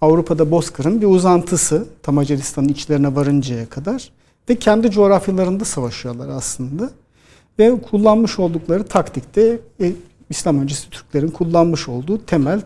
[0.00, 4.10] Avrupa'da Bozkır'ın bir uzantısı tam Macaristan'ın içlerine varıncaya kadar
[4.48, 6.90] ve kendi coğrafyalarında savaşıyorlar aslında.
[7.58, 9.92] Ve kullanmış oldukları taktikte e,
[10.30, 12.60] İslam öncesi Türklerin kullanmış olduğu temel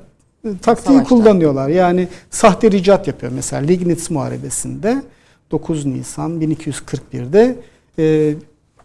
[0.45, 1.09] e, taktiği Savaşta.
[1.09, 1.68] kullanıyorlar.
[1.68, 3.32] Yani sahte ricat yapıyor.
[3.32, 5.03] Mesela Lignitz Muharebesi'nde
[5.51, 7.57] 9 Nisan 1241'de
[7.99, 8.34] e,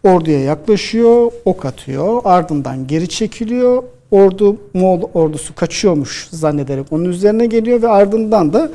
[0.02, 3.82] orduya yaklaşıyor, ok atıyor, ardından geri çekiliyor.
[4.10, 8.70] ordu Moğol ordusu kaçıyormuş zannederek onun üzerine geliyor ve ardından da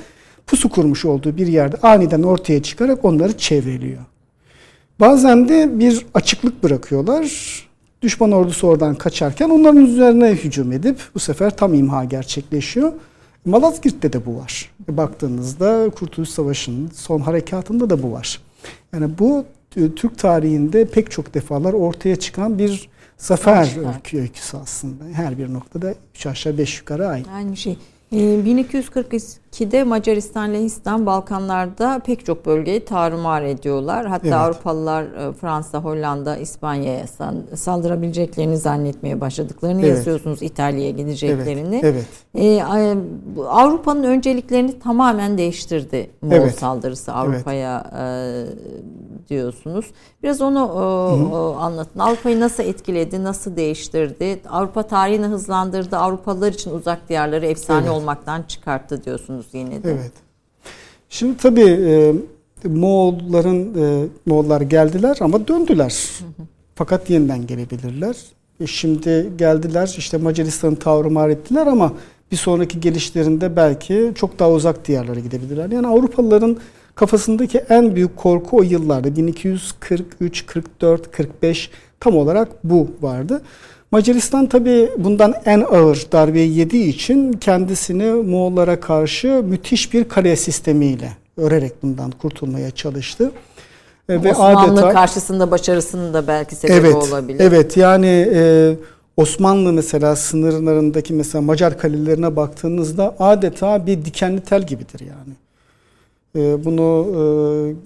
[0.48, 4.02] pusu kurmuş olduğu bir yerde aniden ortaya çıkarak onları çevreliyor.
[5.00, 7.32] Bazen de bir açıklık bırakıyorlar.
[8.02, 12.94] Düşman ordusu oradan kaçarken onların üzerine hücum edip bu sefer tam imha gerçekleşiyor.
[13.46, 14.72] Malazgirt'te de bu var.
[14.88, 18.42] Baktığınızda Kurtuluş Savaşı'nın son harekatında da bu var.
[18.94, 19.46] Yani bu
[19.76, 23.70] e, Türk tarihinde pek çok defalar ortaya çıkan bir zafer
[24.14, 25.04] öyküsü aslında.
[25.14, 27.26] Her bir noktada 3 aşağı 5 yukarı aynı.
[27.36, 27.78] Aynı şey.
[28.14, 34.06] 1242'de ee, Macaristan, Lehistan, Balkanlarda pek çok bölgeyi tarumar ediyorlar.
[34.06, 34.38] Hatta evet.
[34.38, 37.08] Avrupalılar e, Fransa, Hollanda, İspanya'ya
[37.56, 39.90] saldırabileceklerini zannetmeye başladıklarını evet.
[39.90, 41.82] yazıyorsunuz İtalya'ya gideceklerini.
[41.84, 42.06] Evet.
[42.36, 42.64] evet.
[42.68, 46.60] Ee, Avrupa'nın önceliklerini tamamen değiştirdi Moğol evet.
[46.60, 48.54] saldırısı Avrupa'ya evet.
[49.30, 49.86] Diyorsunuz.
[50.24, 51.56] Biraz onu Hı-hı.
[51.60, 52.00] anlatın.
[52.00, 54.40] Avrupa'yı nasıl etkiledi, nasıl değiştirdi?
[54.50, 55.98] Avrupa tarihini hızlandırdı.
[55.98, 57.92] Avrupalılar için uzak diyarları efsane evet.
[57.92, 59.92] olmaktan çıkarttı diyorsunuz yine de.
[59.92, 60.12] Evet.
[61.10, 62.14] Şimdi tabii e,
[62.68, 65.96] Moğolların e, Moğollar geldiler ama döndüler.
[66.20, 66.48] Hı hı.
[66.76, 68.16] Fakat yeniden gelebilirler.
[68.60, 71.94] E şimdi geldiler işte Macaristan'ı tavrımar ettiler ama
[72.32, 75.72] bir sonraki gelişlerinde belki çok daha uzak diyarlara gidebilirler.
[75.72, 76.58] Yani Avrupalıların
[76.98, 83.42] kafasındaki en büyük korku o yıllarda 1243, 44, 45 tam olarak bu vardı.
[83.92, 91.12] Macaristan tabi bundan en ağır darbeyi yediği için kendisini Moğollara karşı müthiş bir kale sistemiyle
[91.38, 93.32] örerek bundan kurtulmaya çalıştı.
[94.10, 97.40] E, ve Osmanlı adeta, karşısında başarısının da belki sebebi evet, olabilir.
[97.40, 98.74] Evet yani e,
[99.18, 105.47] Osmanlı mesela sınırlarındaki mesela Macar kalelerine baktığınızda adeta bir dikenli tel gibidir yani.
[106.38, 107.08] E, bunu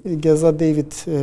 [0.06, 1.20] e, Geza David e,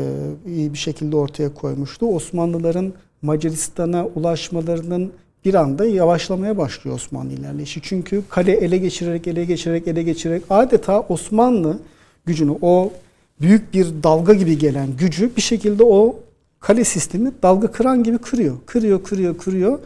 [0.47, 2.07] iyi bir şekilde ortaya koymuştu.
[2.07, 5.13] Osmanlıların Macaristan'a ulaşmalarının
[5.45, 7.81] bir anda yavaşlamaya başlıyor Osmanlı ilerleyişi.
[7.83, 11.79] Çünkü kale ele geçirerek, ele geçirerek, ele geçirerek adeta Osmanlı
[12.27, 12.93] gücünü, o
[13.41, 16.17] büyük bir dalga gibi gelen gücü bir şekilde o
[16.61, 18.57] kale sistemi dalga kıran gibi kırıyor.
[18.67, 19.79] Kırıyor, kırıyor, kırıyor.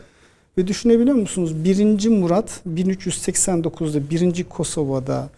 [0.59, 1.65] Ve düşünebiliyor musunuz?
[1.65, 2.09] 1.
[2.09, 4.45] Murat 1389'da 1.
[4.45, 5.29] Kosova'da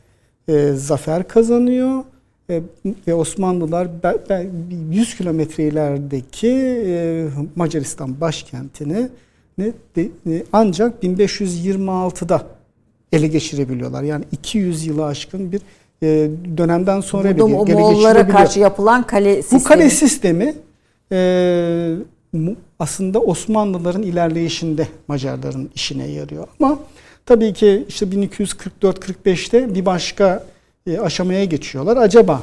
[0.48, 2.04] e, zafer kazanıyor.
[2.50, 2.62] E,
[3.06, 3.88] ve Osmanlılar
[4.90, 6.48] 100 kilometre ilerideki
[6.86, 7.26] e,
[7.56, 9.08] Macaristan başkentini
[10.52, 12.46] ancak 1526'da
[13.12, 14.02] ele geçirebiliyorlar.
[14.02, 15.60] Yani 200 yılı aşkın bir
[16.02, 19.60] e, dönemden sonra Burada bir ele Moğollara karşı yapılan kale sistemi.
[19.60, 20.54] Bu kale sistemi
[22.78, 26.46] aslında Osmanlıların ilerleyişinde Macarların işine yarıyor.
[26.60, 26.78] Ama
[27.26, 30.44] tabii ki işte 1244-45'te bir başka
[30.86, 31.96] e, aşamaya geçiyorlar.
[31.96, 32.42] Acaba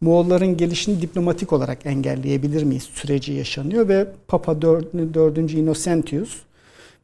[0.00, 4.94] Moğolların gelişini diplomatik olarak engelleyebilir miyiz süreci yaşanıyor ve Papa 4.
[5.14, 5.38] 4.
[5.38, 6.36] Innocentius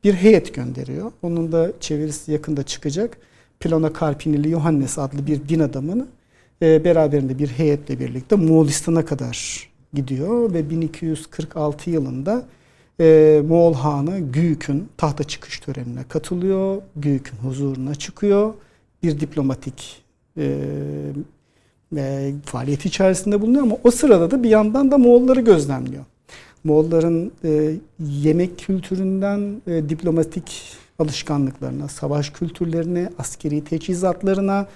[0.05, 1.13] bir heyet gönderiyor.
[1.23, 3.19] Onun da çevirisi yakında çıkacak.
[3.61, 6.07] Plona Karpinili Johannes adlı bir din adamını
[6.63, 12.47] e, beraberinde bir heyetle birlikte Moğolistan'a kadar gidiyor ve 1246 yılında
[13.01, 16.83] e, Moğol Hanı Güyük'ün tahta çıkış törenine katılıyor.
[16.97, 18.55] Güyük'ün huzuruna çıkıyor.
[19.03, 20.03] Bir diplomatik
[20.39, 20.59] e,
[21.97, 26.05] e, faaliyeti içerisinde bulunuyor ama o sırada da bir yandan da Moğolları gözlemliyor.
[26.65, 30.63] Moğolların e, yemek kültüründen e, diplomatik
[30.99, 34.67] alışkanlıklarına, savaş kültürlerine, askeri teçhizatlarına,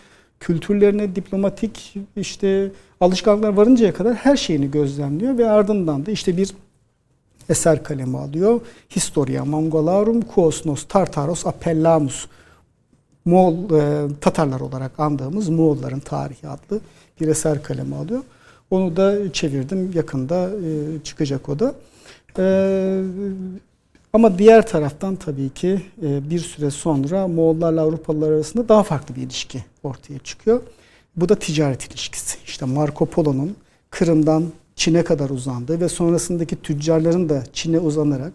[0.41, 6.55] kültürlerine, diplomatik işte alışkanlıklar varıncaya kadar her şeyini gözlemliyor ve ardından da işte bir
[7.51, 8.61] eser kalemi alıyor.
[8.90, 12.26] Historia Mongolarum Kuosnos Tartaros Appellamus
[13.24, 16.80] Moğol e, Tatarlar olarak andığımız Moğolların tarihi adlı
[17.20, 18.22] bir eser kalemi alıyor.
[18.70, 19.92] Onu da çevirdim.
[19.94, 21.74] Yakında e, çıkacak o da.
[22.38, 22.44] E,
[24.12, 29.22] ama diğer taraftan tabii ki e, bir süre sonra Moğollarla Avrupalılar arasında daha farklı bir
[29.22, 30.61] ilişki ortaya çıkıyor.
[31.16, 32.38] Bu da ticaret ilişkisi.
[32.44, 33.57] İşte Marco Polo'nun
[33.90, 34.44] Kırım'dan
[34.81, 38.33] Çin'e kadar uzandığı ve sonrasındaki tüccarların da Çin'e uzanarak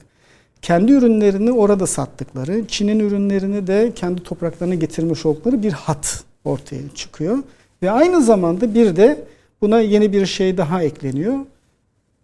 [0.62, 7.38] kendi ürünlerini orada sattıkları, Çin'in ürünlerini de kendi topraklarına getirmiş oldukları bir hat ortaya çıkıyor.
[7.82, 9.26] Ve aynı zamanda bir de
[9.62, 11.40] buna yeni bir şey daha ekleniyor.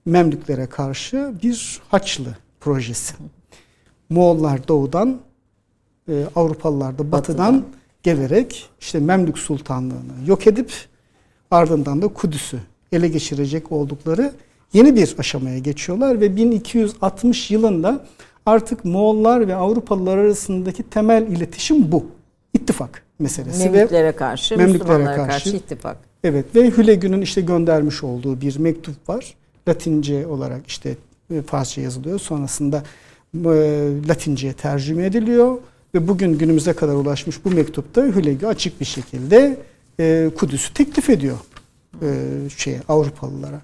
[0.06, 3.14] Memlüklere karşı bir Haçlı projesi.
[4.10, 5.22] Moğollar doğudan,
[6.10, 7.66] e, Avrupalılar da batıdan, batıdan
[8.04, 10.72] gelerek işte Memlük Sultanlığı'nı yok edip
[11.52, 12.60] ardından da Kudüs'ü
[12.92, 14.32] ele geçirecek oldukları
[14.74, 18.06] yeni bir aşamaya geçiyorlar ve 1260 yılında
[18.46, 22.06] artık Moğollar ve Avrupalılar arasındaki temel iletişim bu.
[22.54, 23.70] İttifak meselesi.
[23.70, 25.98] Memlüklere karşı, Memlüklere karşı, karşı ittifak.
[26.24, 29.36] Evet ve Hülegü'nün işte göndermiş olduğu bir mektup var.
[29.68, 30.96] Latince olarak işte
[31.34, 32.20] e, Farsça yazılıyor.
[32.20, 32.84] Sonrasında
[34.08, 35.58] Latince'ye tercüme ediliyor
[35.96, 39.58] ve bugün günümüze kadar ulaşmış bu mektupta Hülegi açık bir şekilde
[40.36, 41.38] Kudüs'ü teklif ediyor
[42.58, 43.62] şey Avrupalılara.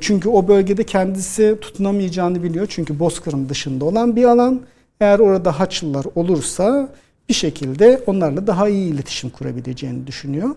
[0.00, 2.66] Çünkü o bölgede kendisi tutunamayacağını biliyor.
[2.70, 4.60] Çünkü Bozkır'ın dışında olan bir alan.
[5.00, 6.88] Eğer orada Haçlılar olursa
[7.28, 10.54] bir şekilde onlarla daha iyi iletişim kurabileceğini düşünüyor.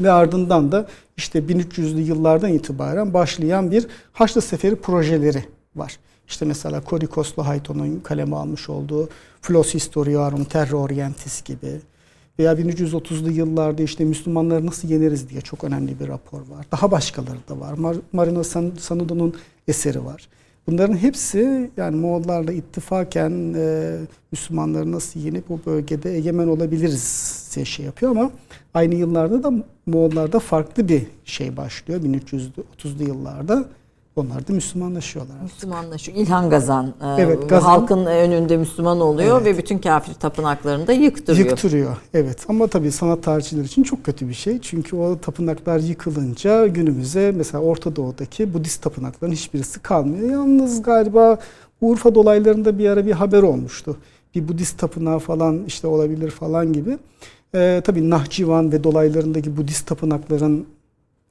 [0.00, 0.86] Ve ardından da
[1.16, 5.44] işte 1300'lü yıllardan itibaren başlayan bir Haçlı Seferi projeleri
[5.76, 5.98] var.
[6.28, 9.08] İşte mesela Korikoslu Hayton'un kaleme almış olduğu
[9.40, 11.80] Flos Historiarum Terra Orientis gibi
[12.42, 16.66] veya 1330'lu yıllarda işte Müslümanları nasıl yeneriz diye çok önemli bir rapor var.
[16.72, 17.72] Daha başkaları da var.
[17.72, 19.34] Mar Marino San Sanudo'nun
[19.68, 20.28] eseri var.
[20.66, 23.96] Bunların hepsi yani Moğollarla ittifaken e,
[24.32, 28.30] Müslümanları nasıl yenip o bölgede egemen olabiliriz diye şey yapıyor ama
[28.74, 29.52] aynı yıllarda da
[29.86, 33.64] Moğollarda farklı bir şey başlıyor 1330'lu yıllarda.
[34.16, 35.34] Onlar da Müslümanlaşıyorlar.
[35.34, 35.54] Artık.
[35.54, 36.18] Müslümanlaşıyor.
[36.18, 36.86] İlhan Gazan.
[36.86, 39.54] E, evet, Gazan halkın önünde Müslüman oluyor evet.
[39.54, 41.48] ve bütün kafir tapınaklarını da yıktırıyor.
[41.48, 41.96] Yıktırıyor.
[42.14, 42.44] Evet.
[42.48, 44.60] Ama tabii sanat tarihçiler için çok kötü bir şey.
[44.60, 50.30] Çünkü o tapınaklar yıkılınca günümüze mesela Orta Doğu'daki Budist tapınakların hiçbirisi kalmıyor.
[50.30, 51.38] Yalnız galiba
[51.80, 53.96] Urfa dolaylarında bir ara bir haber olmuştu.
[54.34, 56.98] Bir Budist tapınağı falan işte olabilir falan gibi.
[57.54, 60.66] Ee, tabii Nahçıvan ve dolaylarındaki Budist tapınakların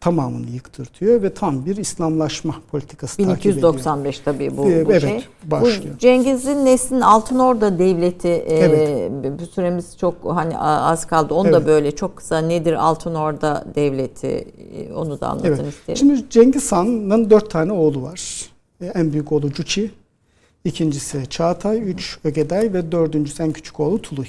[0.01, 5.25] tamamını yıktırtıyor ve tam bir İslamlaşma politikası 1295 tabii bu, ee, bu evet, şey.
[5.43, 5.95] başlıyor.
[5.95, 9.41] Bu Cengiz'in Neslin Altınorda Devleti e, evet.
[9.41, 11.33] e, süremiz çok hani az kaldı.
[11.33, 11.61] Onu evet.
[11.61, 15.73] da böyle çok kısa nedir Altınorda Devleti e, onu da anlatın evet.
[15.73, 15.97] isterim.
[15.97, 18.49] Şimdi Cengiz Han'ın dört tane oğlu var.
[18.81, 19.91] E, en büyük oğlu Cuçi,
[20.65, 24.27] ikincisi Çağatay, üç Ögeday ve dördüncüsü en küçük oğlu Tuluy.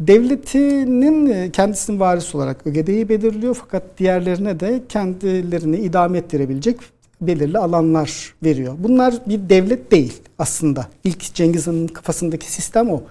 [0.00, 6.76] Devletinin e, kendisinin varisi olarak ögedeyi belirliyor fakat diğerlerine de kendilerini idame ettirebilecek
[7.20, 8.74] belirli alanlar veriyor.
[8.78, 10.86] Bunlar bir devlet değil aslında.
[11.04, 13.02] İlk Cengiz Han'ın kafasındaki sistem o.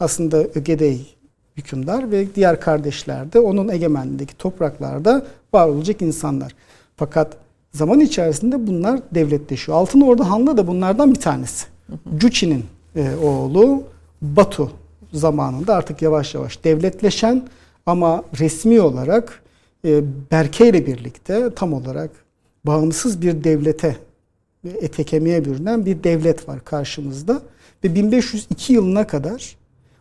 [0.00, 1.06] Aslında ögedey
[1.56, 6.54] hükümdar ve diğer kardeşler de onun egemenliğindeki topraklarda var olacak insanlar.
[6.96, 7.36] Fakat
[7.72, 9.78] zaman içerisinde bunlar devletleşiyor.
[9.78, 11.66] Altın Ordu Hanlı da bunlardan bir tanesi.
[12.18, 12.64] Cuçi'nin
[12.96, 13.82] e, oğlu
[14.22, 14.70] Batu
[15.12, 17.48] zamanında artık yavaş yavaş devletleşen
[17.86, 19.42] ama resmi olarak
[19.84, 22.10] e, Berke ile birlikte tam olarak
[22.64, 23.96] bağımsız bir devlete
[24.64, 27.42] ete kemiğe bürünen bir devlet var karşımızda
[27.84, 29.56] ve 1502 yılına kadar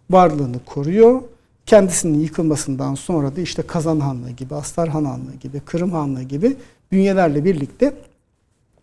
[0.10, 1.22] varlığını koruyor.
[1.66, 6.58] Kendisinin yıkılmasından sonra da işte Kazan Hanlığı gibi, Astarhan Hanlığı gibi, Kırım Hanlığı gibi
[6.92, 7.94] bünyelerle birlikte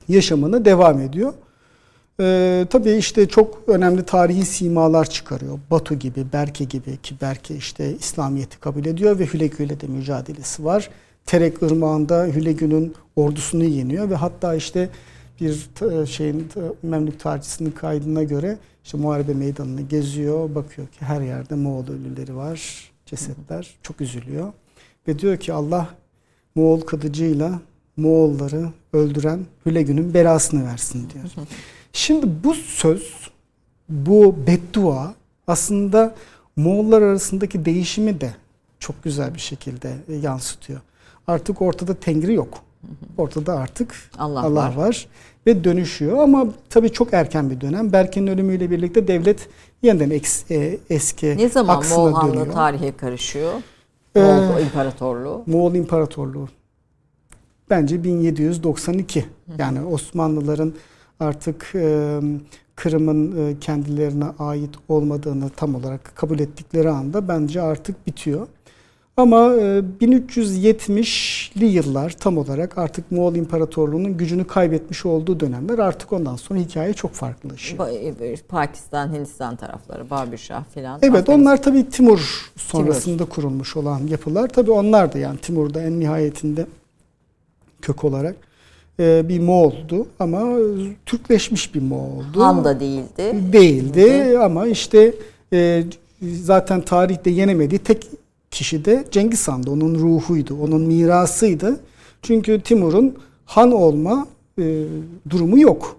[0.08, 1.32] yaşamını devam ediyor.
[2.20, 5.58] Ee, tabii işte çok önemli tarihi simalar çıkarıyor.
[5.70, 10.64] Batu gibi, Berke gibi ki Berke işte İslamiyet'i kabul ediyor ve Hülegü ile de mücadelesi
[10.64, 10.90] var.
[11.26, 14.88] Terek Irmağı'nda Hülegü'nün ordusunu yeniyor ve hatta işte
[15.40, 15.68] bir
[16.06, 16.48] şeyin
[16.82, 20.54] Memlük tarihçisinin kaydına göre işte muharebe meydanını geziyor.
[20.54, 23.74] Bakıyor ki her yerde Moğol ölüleri var, cesetler.
[23.82, 24.52] Çok üzülüyor.
[25.08, 25.88] Ve diyor ki Allah
[26.54, 27.60] Moğol kılıcıyla
[27.96, 31.46] Moğolları öldüren Hülegü'nün belasını versin diyor.
[31.94, 33.30] Şimdi bu söz,
[33.88, 35.14] bu beddua
[35.46, 36.14] aslında
[36.56, 38.34] Moğollar arasındaki değişimi de
[38.78, 40.80] çok güzel bir şekilde yansıtıyor.
[41.26, 42.58] Artık ortada Tengri yok.
[43.18, 44.74] Ortada artık Allah, Allah var.
[44.76, 45.06] var
[45.46, 47.92] ve dönüşüyor ama tabii çok erken bir dönem.
[47.92, 49.48] Berke'nin ölümüyle birlikte devlet
[49.82, 53.52] yeniden eks, e, eski Ne zaman Moğol Hanlığı tarihe karışıyor?
[54.16, 55.42] Ee, Moğol İmparatorluğu.
[55.46, 56.48] Moğol İmparatorluğu.
[57.70, 59.26] Bence 1792.
[59.58, 60.74] Yani Osmanlıların
[61.20, 62.20] artık e,
[62.76, 68.46] Kırım'ın e, kendilerine ait olmadığını tam olarak kabul ettikleri anda bence artık bitiyor.
[69.16, 76.36] Ama e, 1370'li yıllar tam olarak artık Moğol İmparatorluğu'nun gücünü kaybetmiş olduğu dönemler artık ondan
[76.36, 77.88] sonra hikaye çok farklılaşıyor.
[78.20, 80.98] E, Pakistan, Hindistan tarafları, Babürşah filan.
[81.02, 83.30] Evet onlar tabii Timur sonrasında Timur.
[83.30, 84.48] kurulmuş olan yapılar.
[84.48, 86.66] Tabii onlar da yani Timur'da en nihayetinde
[87.82, 88.36] kök olarak
[88.98, 90.58] bir Moğol'du ama
[91.06, 92.42] Türkleşmiş bir Moğol'du.
[92.42, 93.52] Han da değildi.
[93.52, 94.42] Değildi Hı.
[94.42, 95.14] ama işte
[95.52, 95.84] e,
[96.22, 98.06] zaten tarihte yenemediği tek
[98.50, 99.70] kişi de Cengiz Han'dı.
[99.70, 101.80] Onun ruhuydu, onun mirasıydı.
[102.22, 104.26] Çünkü Timur'un han olma
[104.58, 104.84] e,
[105.30, 105.96] durumu yok.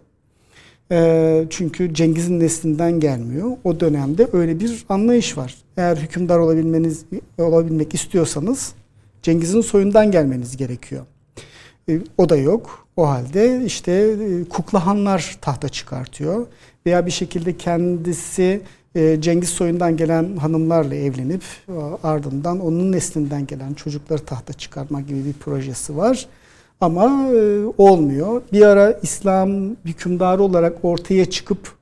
[0.91, 3.51] E, çünkü Cengiz'in neslinden gelmiyor.
[3.63, 5.55] O dönemde öyle bir anlayış var.
[5.77, 7.05] Eğer hükümdar olabilmeniz
[7.37, 8.73] olabilmek istiyorsanız
[9.21, 11.05] Cengiz'in soyundan gelmeniz gerekiyor.
[11.89, 12.87] E, o da yok.
[12.97, 16.45] O halde işte e, kuklahanlar tahta çıkartıyor
[16.85, 18.61] veya bir şekilde kendisi
[18.95, 21.43] e, Cengiz soyundan gelen hanımlarla evlenip
[22.03, 26.27] ardından onun neslinden gelen çocukları tahta çıkarma gibi bir projesi var.
[26.81, 27.29] Ama
[27.77, 28.41] olmuyor.
[28.53, 31.75] Bir ara İslam hükümdarı olarak ortaya çıkıp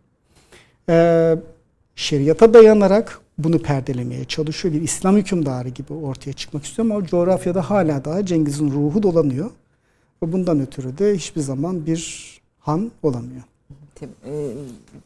[0.89, 1.35] e,
[1.95, 4.73] şeriata dayanarak bunu perdelemeye çalışıyor.
[4.73, 9.49] Bir İslam hükümdarı gibi ortaya çıkmak istiyor ama o coğrafyada hala daha Cengiz'in ruhu dolanıyor.
[10.23, 13.43] Ve bundan ötürü de hiçbir zaman bir han olamıyor.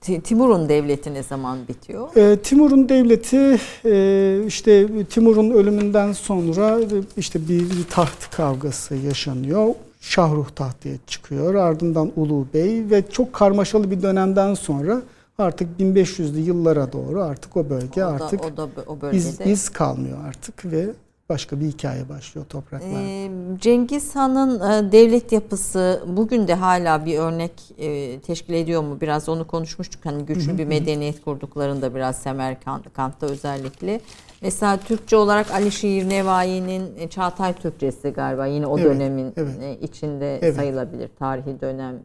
[0.08, 2.16] E, Timur'un devleti ne zaman bitiyor?
[2.16, 6.80] E, Timur'un devleti e, işte Timur'un ölümünden sonra
[7.18, 9.68] işte bir, bir taht kavgası yaşanıyor.
[10.02, 11.56] Şahruh tahtaya çıkıyor.
[11.56, 15.02] Ardından Ulu Bey ve çok karmaşalı bir dönemden sonra
[15.38, 19.18] artık 1500'lü yıllara doğru artık o bölge o da, artık o da, o bölgede.
[19.18, 20.88] iz, iz kalmıyor artık ve
[21.30, 23.00] başka bir hikaye başlıyor topraklarda.
[23.00, 23.30] Ee,
[23.62, 29.02] Cengiz Han'ın e, devlet yapısı bugün de hala bir örnek e, teşkil ediyor mu?
[29.02, 30.06] Biraz onu konuşmuştuk.
[30.06, 34.02] Hani güçlü bir medeniyet kurduklarında biraz Semerkant'ta özellikle.
[34.42, 39.84] Mesela Türkçe olarak Ali Şiir Nevai'nin e, Çağatay Türkçesi galiba yine o evet, dönemin evet.
[39.84, 40.56] içinde evet.
[40.56, 41.10] sayılabilir.
[41.20, 41.96] Tarihi dönem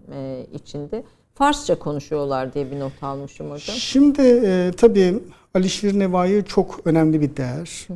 [0.53, 1.05] içinde.
[1.35, 3.77] Farsça konuşuyorlar diye bir not almışım hocam.
[3.77, 5.23] Şimdi e, tabii
[5.55, 7.89] Alişir Nevai çok önemli bir değer.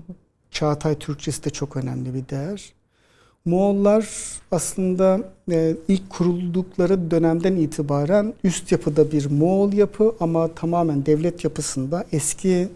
[0.51, 2.73] Çağatay Türkçesi de çok önemli bir değer.
[3.45, 4.09] Moğollar
[4.51, 5.21] aslında
[5.51, 12.69] e, ilk kuruldukları dönemden itibaren üst yapıda bir Moğol yapı ama tamamen devlet yapısında eski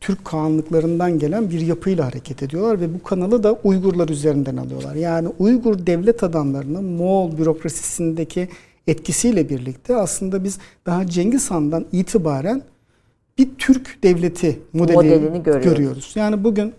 [0.00, 4.94] Türk Kağanlıklarından gelen bir yapıyla hareket ediyorlar ve bu kanalı da Uygurlar üzerinden alıyorlar.
[4.94, 8.48] Yani Uygur devlet adamlarının Moğol bürokrasisindeki
[8.86, 12.62] etkisiyle birlikte aslında biz daha Cengiz Han'dan itibaren
[13.38, 15.64] bir Türk devleti modeli modelini görüyoruz.
[15.64, 16.12] görüyoruz.
[16.14, 16.72] Yani bugün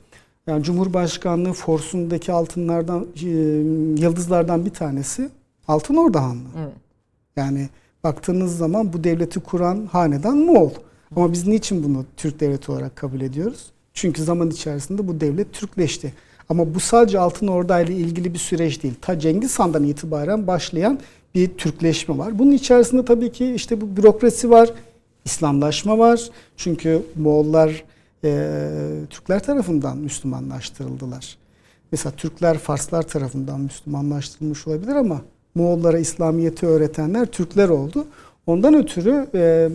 [0.47, 3.27] yani Cumhurbaşkanlığı forsundaki altınlardan e,
[4.01, 5.29] yıldızlardan bir tanesi
[5.67, 6.49] Altın Orda Hanlığı.
[6.63, 6.73] Evet.
[7.35, 7.69] Yani
[8.03, 10.71] baktığınız zaman bu devleti kuran hanedan Moğol.
[11.15, 13.71] Ama biz niçin bunu Türk devleti olarak kabul ediyoruz?
[13.93, 16.13] Çünkü zaman içerisinde bu devlet Türkleşti.
[16.49, 18.93] Ama bu sadece Altın Orda ile ilgili bir süreç değil.
[19.01, 20.99] Ta Cengiz Han'dan itibaren başlayan
[21.35, 22.39] bir Türkleşme var.
[22.39, 24.69] Bunun içerisinde tabii ki işte bu bürokrasi var,
[25.25, 26.29] İslamlaşma var.
[26.57, 27.83] Çünkü Moğollar
[28.23, 28.49] e,
[29.09, 31.37] Türkler tarafından Müslümanlaştırıldılar.
[31.91, 35.21] Mesela Türkler Farslar tarafından Müslümanlaştırılmış olabilir ama
[35.55, 38.07] Moğollara İslamiyet'i öğretenler Türkler oldu.
[38.47, 39.69] Ondan ötürü e,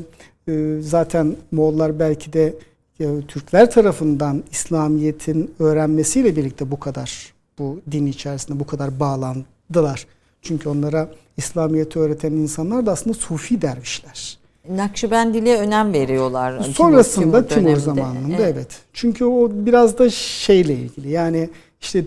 [0.48, 2.54] e, zaten Moğollar belki de
[3.00, 10.06] e, Türkler tarafından İslamiyet'in öğrenmesiyle birlikte bu kadar bu din içerisinde bu kadar bağlandılar.
[10.42, 14.38] Çünkü onlara İslamiyet'i öğreten insanlar da aslında Sufi dervişler.
[14.68, 16.62] Nakşibendiliğe önem veriyorlar.
[16.62, 18.52] Sonrasında Timur, Timur zamanında evet.
[18.54, 18.80] evet.
[18.92, 21.10] Çünkü o biraz da şeyle ilgili.
[21.10, 22.04] Yani işte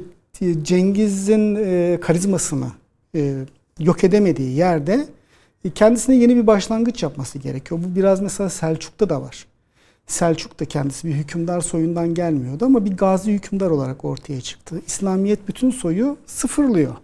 [0.63, 2.67] Cengiz'in e, karizmasını
[3.15, 3.33] e,
[3.79, 5.07] yok edemediği yerde
[5.65, 7.81] e, kendisine yeni bir başlangıç yapması gerekiyor.
[7.83, 9.45] Bu biraz mesela Selçuk'ta da var.
[10.07, 14.81] Selçuk da kendisi bir hükümdar soyundan gelmiyordu ama bir gazi hükümdar olarak ortaya çıktı.
[14.87, 16.95] İslamiyet bütün soyu sıfırlıyor.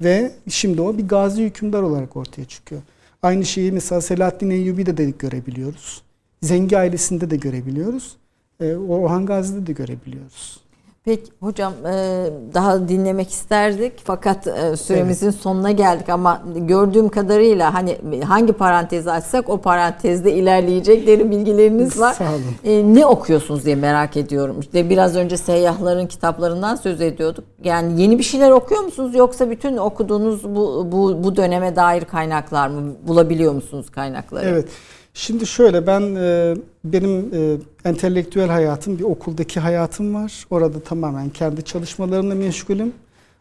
[0.00, 2.82] Ve şimdi o bir gazi hükümdar olarak ortaya çıkıyor.
[3.22, 6.02] Aynı şeyi mesela Selahaddin Eyyubi'de de görebiliyoruz.
[6.42, 8.16] Zengi ailesinde de görebiliyoruz.
[8.60, 10.60] E, Orhan Gazi'de de görebiliyoruz.
[11.04, 15.38] Peki hocam e, daha dinlemek isterdik fakat e, süremizin evet.
[15.40, 22.12] sonuna geldik ama gördüğüm kadarıyla hani hangi parantezi açsak o parantezde ilerleyecek derin bilgileriniz var.
[22.12, 22.42] Sağ olun.
[22.64, 24.60] E, ne okuyorsunuz diye merak ediyorum.
[24.60, 27.44] İşte biraz önce seyyahların kitaplarından söz ediyorduk.
[27.64, 32.68] Yani yeni bir şeyler okuyor musunuz yoksa bütün okuduğunuz bu bu, bu döneme dair kaynaklar
[32.68, 34.48] mı bulabiliyor musunuz kaynakları?
[34.48, 34.68] Evet.
[35.14, 40.46] Şimdi şöyle ben e, benim e, entelektüel hayatım bir okuldaki hayatım var.
[40.50, 42.92] Orada tamamen kendi çalışmalarımla meşgulüm.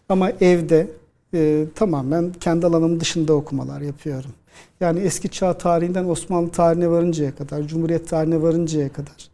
[0.10, 0.88] Ama evde
[1.34, 4.32] e, tamamen kendi alanım dışında okumalar yapıyorum.
[4.80, 9.30] Yani eski çağ tarihinden Osmanlı tarihine varıncaya kadar, Cumhuriyet tarihine varıncaya kadar.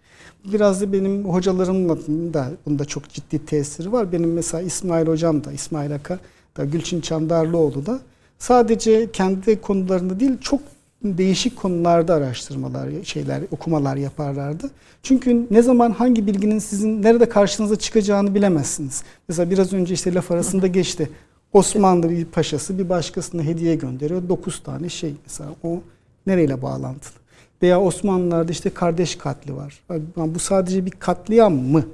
[0.46, 1.98] Biraz da benim hocalarımla
[2.34, 4.12] da bunda çok ciddi tesiri var.
[4.12, 6.20] Benim mesela İsmail Hocam da, İsmail Aka
[6.58, 8.00] da, Gülçin Çandarlıoğlu da
[8.40, 10.62] sadece kendi konularında değil çok
[11.04, 14.70] değişik konularda araştırmalar, şeyler, okumalar yaparlardı.
[15.04, 19.04] Çünkü ne zaman hangi bilginin sizin nerede karşınıza çıkacağını bilemezsiniz.
[19.28, 21.10] Mesela biraz önce işte laf arasında geçti.
[21.54, 24.30] Osmanlı bir paşası bir başkasına hediye gönderiyor.
[24.30, 25.82] Dokuz tane şey mesela o
[26.28, 27.14] nereyle bağlantılı?
[27.62, 29.84] Veya Osmanlılarda işte kardeş katli var.
[30.18, 31.86] Bu sadece bir katliam mı?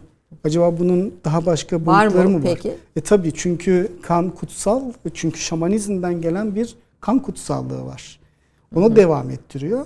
[0.43, 2.55] Acaba bunun daha başka boyutları var mı, mı var?
[2.55, 2.75] Peki?
[2.95, 4.81] E tabii çünkü kan kutsal.
[5.13, 8.18] Çünkü şamanizmden gelen bir kan kutsallığı var.
[8.75, 8.95] Onu Hı.
[8.95, 9.85] devam ettiriyor.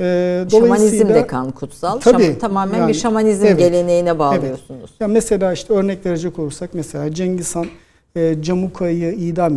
[0.00, 2.00] Ee, Şamanizm de kan kutsal.
[2.00, 4.90] Tabii, Şam, tamamen yani, bir şamanizm evet, geleneğine bağlıyorsunuz.
[4.90, 5.00] Evet.
[5.00, 7.66] Ya mesela işte örnek verecek olursak mesela Cengiz Han
[8.16, 9.56] e, Camuka'yı idam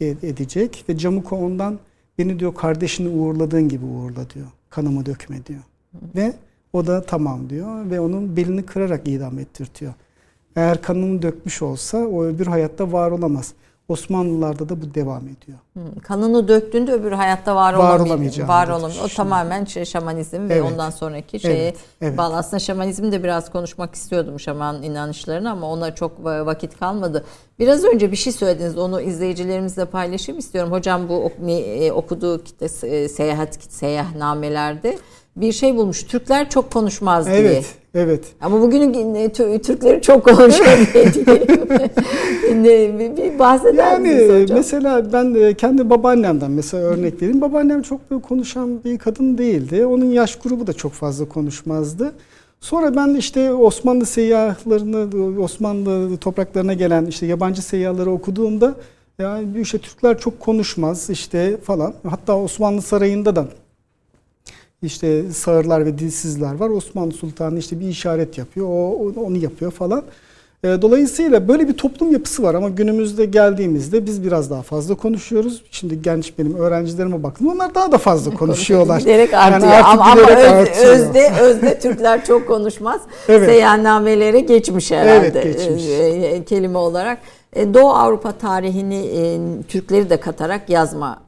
[0.00, 1.78] edecek ve Camuka ondan
[2.18, 4.46] beni diyor kardeşini uğurladığın gibi uğurla diyor.
[4.70, 5.62] Kanımı dökme diyor.
[5.92, 5.98] Hı.
[6.16, 6.32] Ve
[6.72, 9.92] o da tamam diyor ve onun belini kırarak idam ettirtiyor.
[10.56, 13.52] Eğer kanını dökmüş olsa o öbür hayatta var olamaz.
[13.88, 15.58] Osmanlılarda da bu devam ediyor.
[15.72, 18.48] Hmm, kanını döktüğünde öbür hayatta var, var olamayacak.
[18.48, 19.04] Var olamayacak.
[19.04, 20.72] O tamamen şey, şamanizm ve evet.
[20.72, 21.76] ondan sonraki şeyi evet.
[22.00, 22.18] evet.
[22.18, 22.36] bağlı.
[22.36, 27.24] Aslında şamanizm de biraz konuşmak istiyordum şaman inanışlarını ama ona çok vakit kalmadı.
[27.58, 28.78] Biraz önce bir şey söylediniz.
[28.78, 30.72] Onu izleyicilerimizle paylaşayım istiyorum.
[30.72, 32.42] Hocam bu e, okuduğu
[33.08, 34.98] seyahat seyahatnamelerde
[35.36, 36.02] bir şey bulmuş.
[36.02, 37.36] Türkler çok konuşmaz diye.
[37.36, 38.24] Evet, evet.
[38.40, 40.78] Ama bugünün e, Türkleri çok konuşuyor
[42.64, 44.58] diye bir bahseder yani, hocam?
[44.58, 47.40] Mesela ben e, kendi babaannemden mesela örnek vereyim.
[47.40, 49.86] Babaannem çok böyle konuşan bir kadın değildi.
[49.86, 52.12] Onun yaş grubu da çok fazla konuşmazdı.
[52.60, 58.74] Sonra ben işte Osmanlı seyyahlarını, Osmanlı topraklarına gelen işte yabancı seyyahları okuduğumda
[59.18, 61.94] yani işte Türkler çok konuşmaz işte falan.
[62.10, 63.46] Hatta Osmanlı Sarayı'nda da
[64.84, 66.68] işte sağırlar ve dilsizler var.
[66.68, 68.66] Osmanlı Sultanı işte bir işaret yapıyor.
[68.68, 70.04] O onu yapıyor falan.
[70.64, 75.62] E, dolayısıyla böyle bir toplum yapısı var ama günümüzde geldiğimizde biz biraz daha fazla konuşuyoruz.
[75.70, 79.00] Şimdi genç benim öğrencilerime baktım onlar daha da fazla konuşuyorlar.
[79.00, 80.86] giderek artıyor yani ama, ama öz, artıyor.
[80.86, 83.00] özde, özde Türkler çok konuşmaz.
[83.28, 83.48] evet.
[83.48, 85.84] Seyahatnamelere geçmiş herhalde evet, geçmiş.
[85.84, 87.18] E, e, kelime olarak.
[87.74, 89.02] Doğu Avrupa tarihini
[89.68, 91.23] Türkleri de katarak yazma e,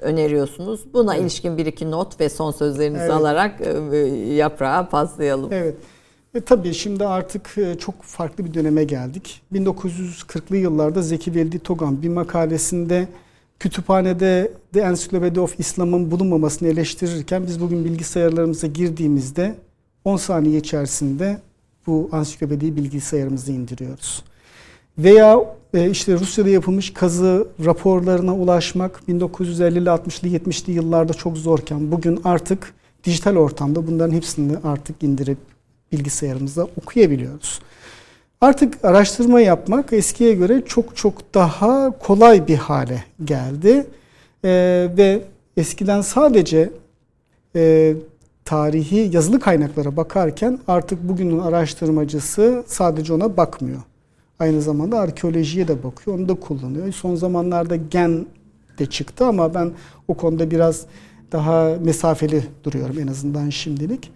[0.00, 0.80] öneriyorsunuz.
[0.92, 1.22] Buna evet.
[1.22, 3.12] ilişkin bir iki not ve son sözlerinizi evet.
[3.12, 3.60] alarak
[3.92, 3.96] e,
[4.34, 5.52] yaprağa paslayalım.
[5.52, 5.74] Evet.
[6.34, 9.42] E, tabii şimdi artık e, çok farklı bir döneme geldik.
[9.52, 13.08] 1940'lı yıllarda Zeki Veldi Togan bir makalesinde
[13.58, 19.54] kütüphanede The Encyclopedia of Islam'ın bulunmamasını eleştirirken biz bugün bilgisayarlarımıza girdiğimizde
[20.04, 21.40] 10 saniye içerisinde
[21.86, 24.22] bu ansiklopediyi bilgisayarımıza indiriyoruz.
[24.98, 25.44] Veya
[25.74, 32.74] e, işte Rusya'da yapılmış kazı raporlarına ulaşmak 1950'li 60'lı 70'li yıllarda çok zorken bugün artık
[33.04, 35.38] dijital ortamda bunların hepsini artık indirip
[35.92, 37.60] bilgisayarımızda okuyabiliyoruz.
[38.40, 43.86] Artık araştırma yapmak eskiye göre çok çok daha kolay bir hale geldi.
[44.44, 45.22] Ee, ve
[45.56, 46.70] eskiden sadece
[47.56, 47.94] e,
[48.44, 53.80] tarihi yazılı kaynaklara bakarken artık bugünün araştırmacısı sadece ona bakmıyor.
[54.38, 56.18] Aynı zamanda arkeolojiye de bakıyor.
[56.18, 56.92] Onu da kullanıyor.
[56.92, 58.26] Son zamanlarda gen
[58.78, 59.72] de çıktı ama ben
[60.08, 60.86] o konuda biraz
[61.32, 64.10] daha mesafeli duruyorum en azından şimdilik.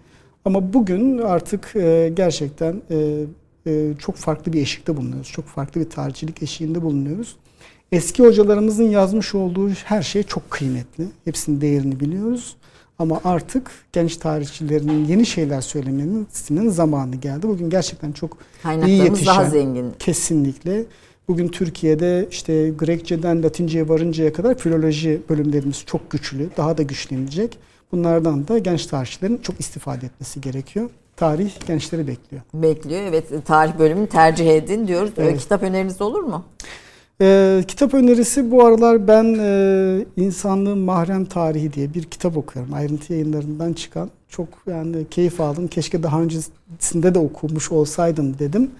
[0.45, 3.25] Ama bugün artık e, gerçekten e,
[3.67, 5.31] e, çok farklı bir eşikte bulunuyoruz.
[5.31, 7.35] Çok farklı bir tarihçilik eşiğinde bulunuyoruz.
[7.91, 11.05] Eski hocalarımızın yazmış olduğu her şey çok kıymetli.
[11.25, 12.55] Hepsinin değerini biliyoruz.
[12.99, 17.47] Ama artık genç tarihçilerin yeni şeyler söylemesinin zamanı geldi.
[17.47, 18.37] Bugün gerçekten çok
[18.85, 19.25] iyi yetişen.
[19.27, 19.91] daha zengin.
[19.99, 20.85] Kesinlikle.
[21.27, 26.49] Bugün Türkiye'de işte Grekçeden Latinceye varıncaya kadar filoloji bölümlerimiz çok güçlü.
[26.57, 27.57] Daha da güçlenecek.
[27.91, 30.89] Bunlardan da genç tarihçilerin çok istifade etmesi gerekiyor.
[31.15, 32.41] Tarih gençleri bekliyor.
[32.53, 33.01] Bekliyor.
[33.01, 35.11] Evet tarih bölümünü tercih edin diyoruz.
[35.17, 35.39] Evet.
[35.39, 36.45] Kitap öneriniz olur mu?
[37.21, 42.73] Ee, kitap önerisi bu aralar ben e, İnsanlığın Mahrem Tarihi diye bir kitap okuyorum.
[42.73, 44.09] Ayrıntı yayınlarından çıkan.
[44.29, 45.67] Çok yani keyif aldım.
[45.67, 48.71] Keşke daha öncesinde de okumuş olsaydım dedim.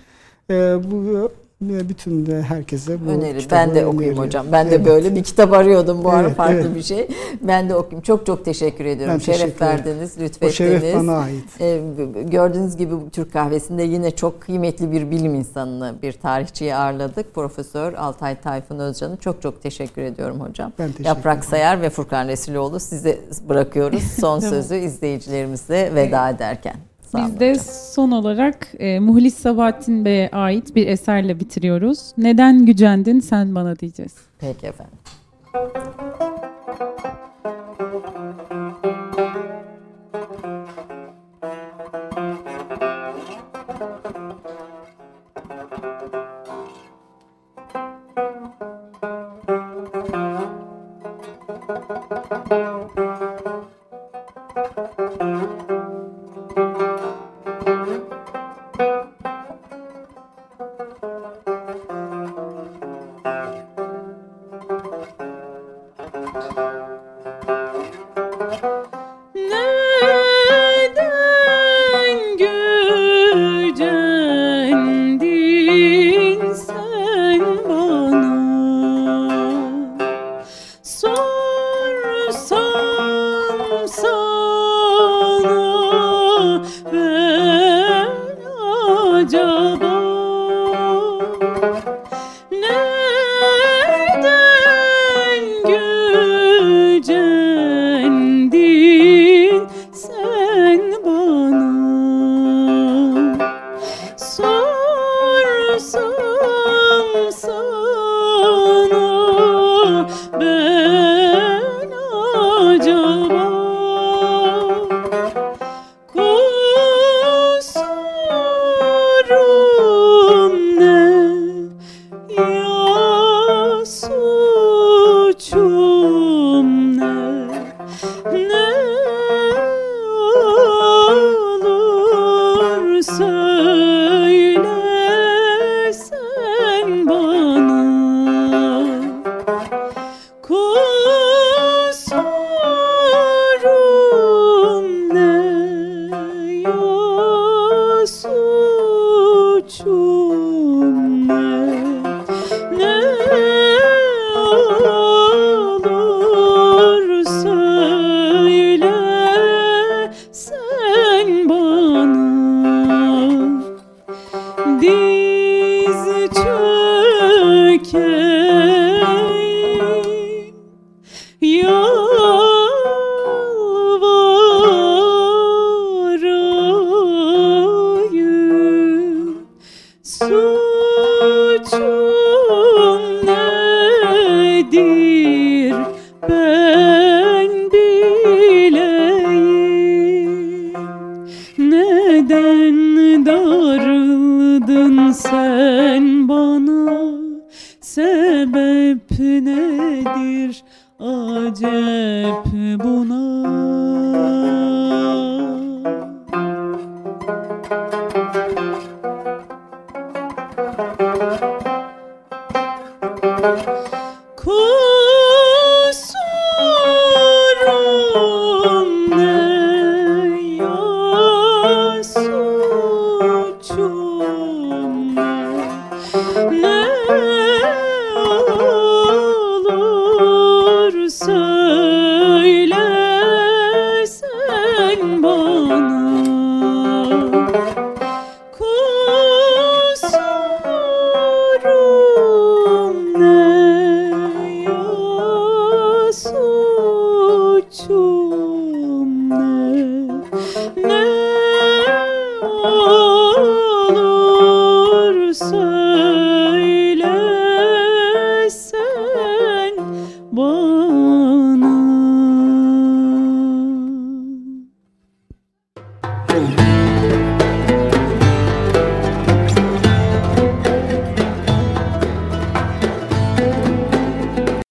[0.49, 0.53] E,
[0.91, 1.31] bu
[1.61, 3.51] bütün herkese bu Öneri.
[3.51, 4.45] Ben de okuyayım hocam.
[4.51, 4.79] Ben evet.
[4.79, 6.75] de böyle bir kitap arıyordum bu evet, ara farklı evet.
[6.75, 7.07] bir şey.
[7.41, 8.01] Ben de okuyayım.
[8.01, 9.13] Çok çok teşekkür ediyorum.
[9.13, 10.53] Ben şeref teşekkür verdiniz, lütfettiniz.
[10.53, 11.61] O şeref bana ait.
[11.61, 11.81] Ee,
[12.23, 17.35] gördüğünüz gibi Türk kahvesinde yine çok kıymetli bir bilim insanını, bir tarihçiyi ağırladık.
[17.35, 20.71] Profesör Altay Tayfun Özcan'ı çok çok teşekkür ediyorum hocam.
[20.79, 21.49] Ben teşekkür Yaprak ederim.
[21.49, 23.19] Sayar ve Furkan Resiloğlu size
[23.49, 24.03] bırakıyoruz.
[24.19, 26.75] Son sözü izleyicilerimizle veda ederken.
[27.15, 27.55] Biz de
[27.93, 32.11] son olarak e, Muhlis Sabahattin Bey'e ait bir eserle bitiriyoruz.
[32.17, 34.13] Neden gücendin sen bana diyeceğiz.
[34.39, 34.97] Peki efendim.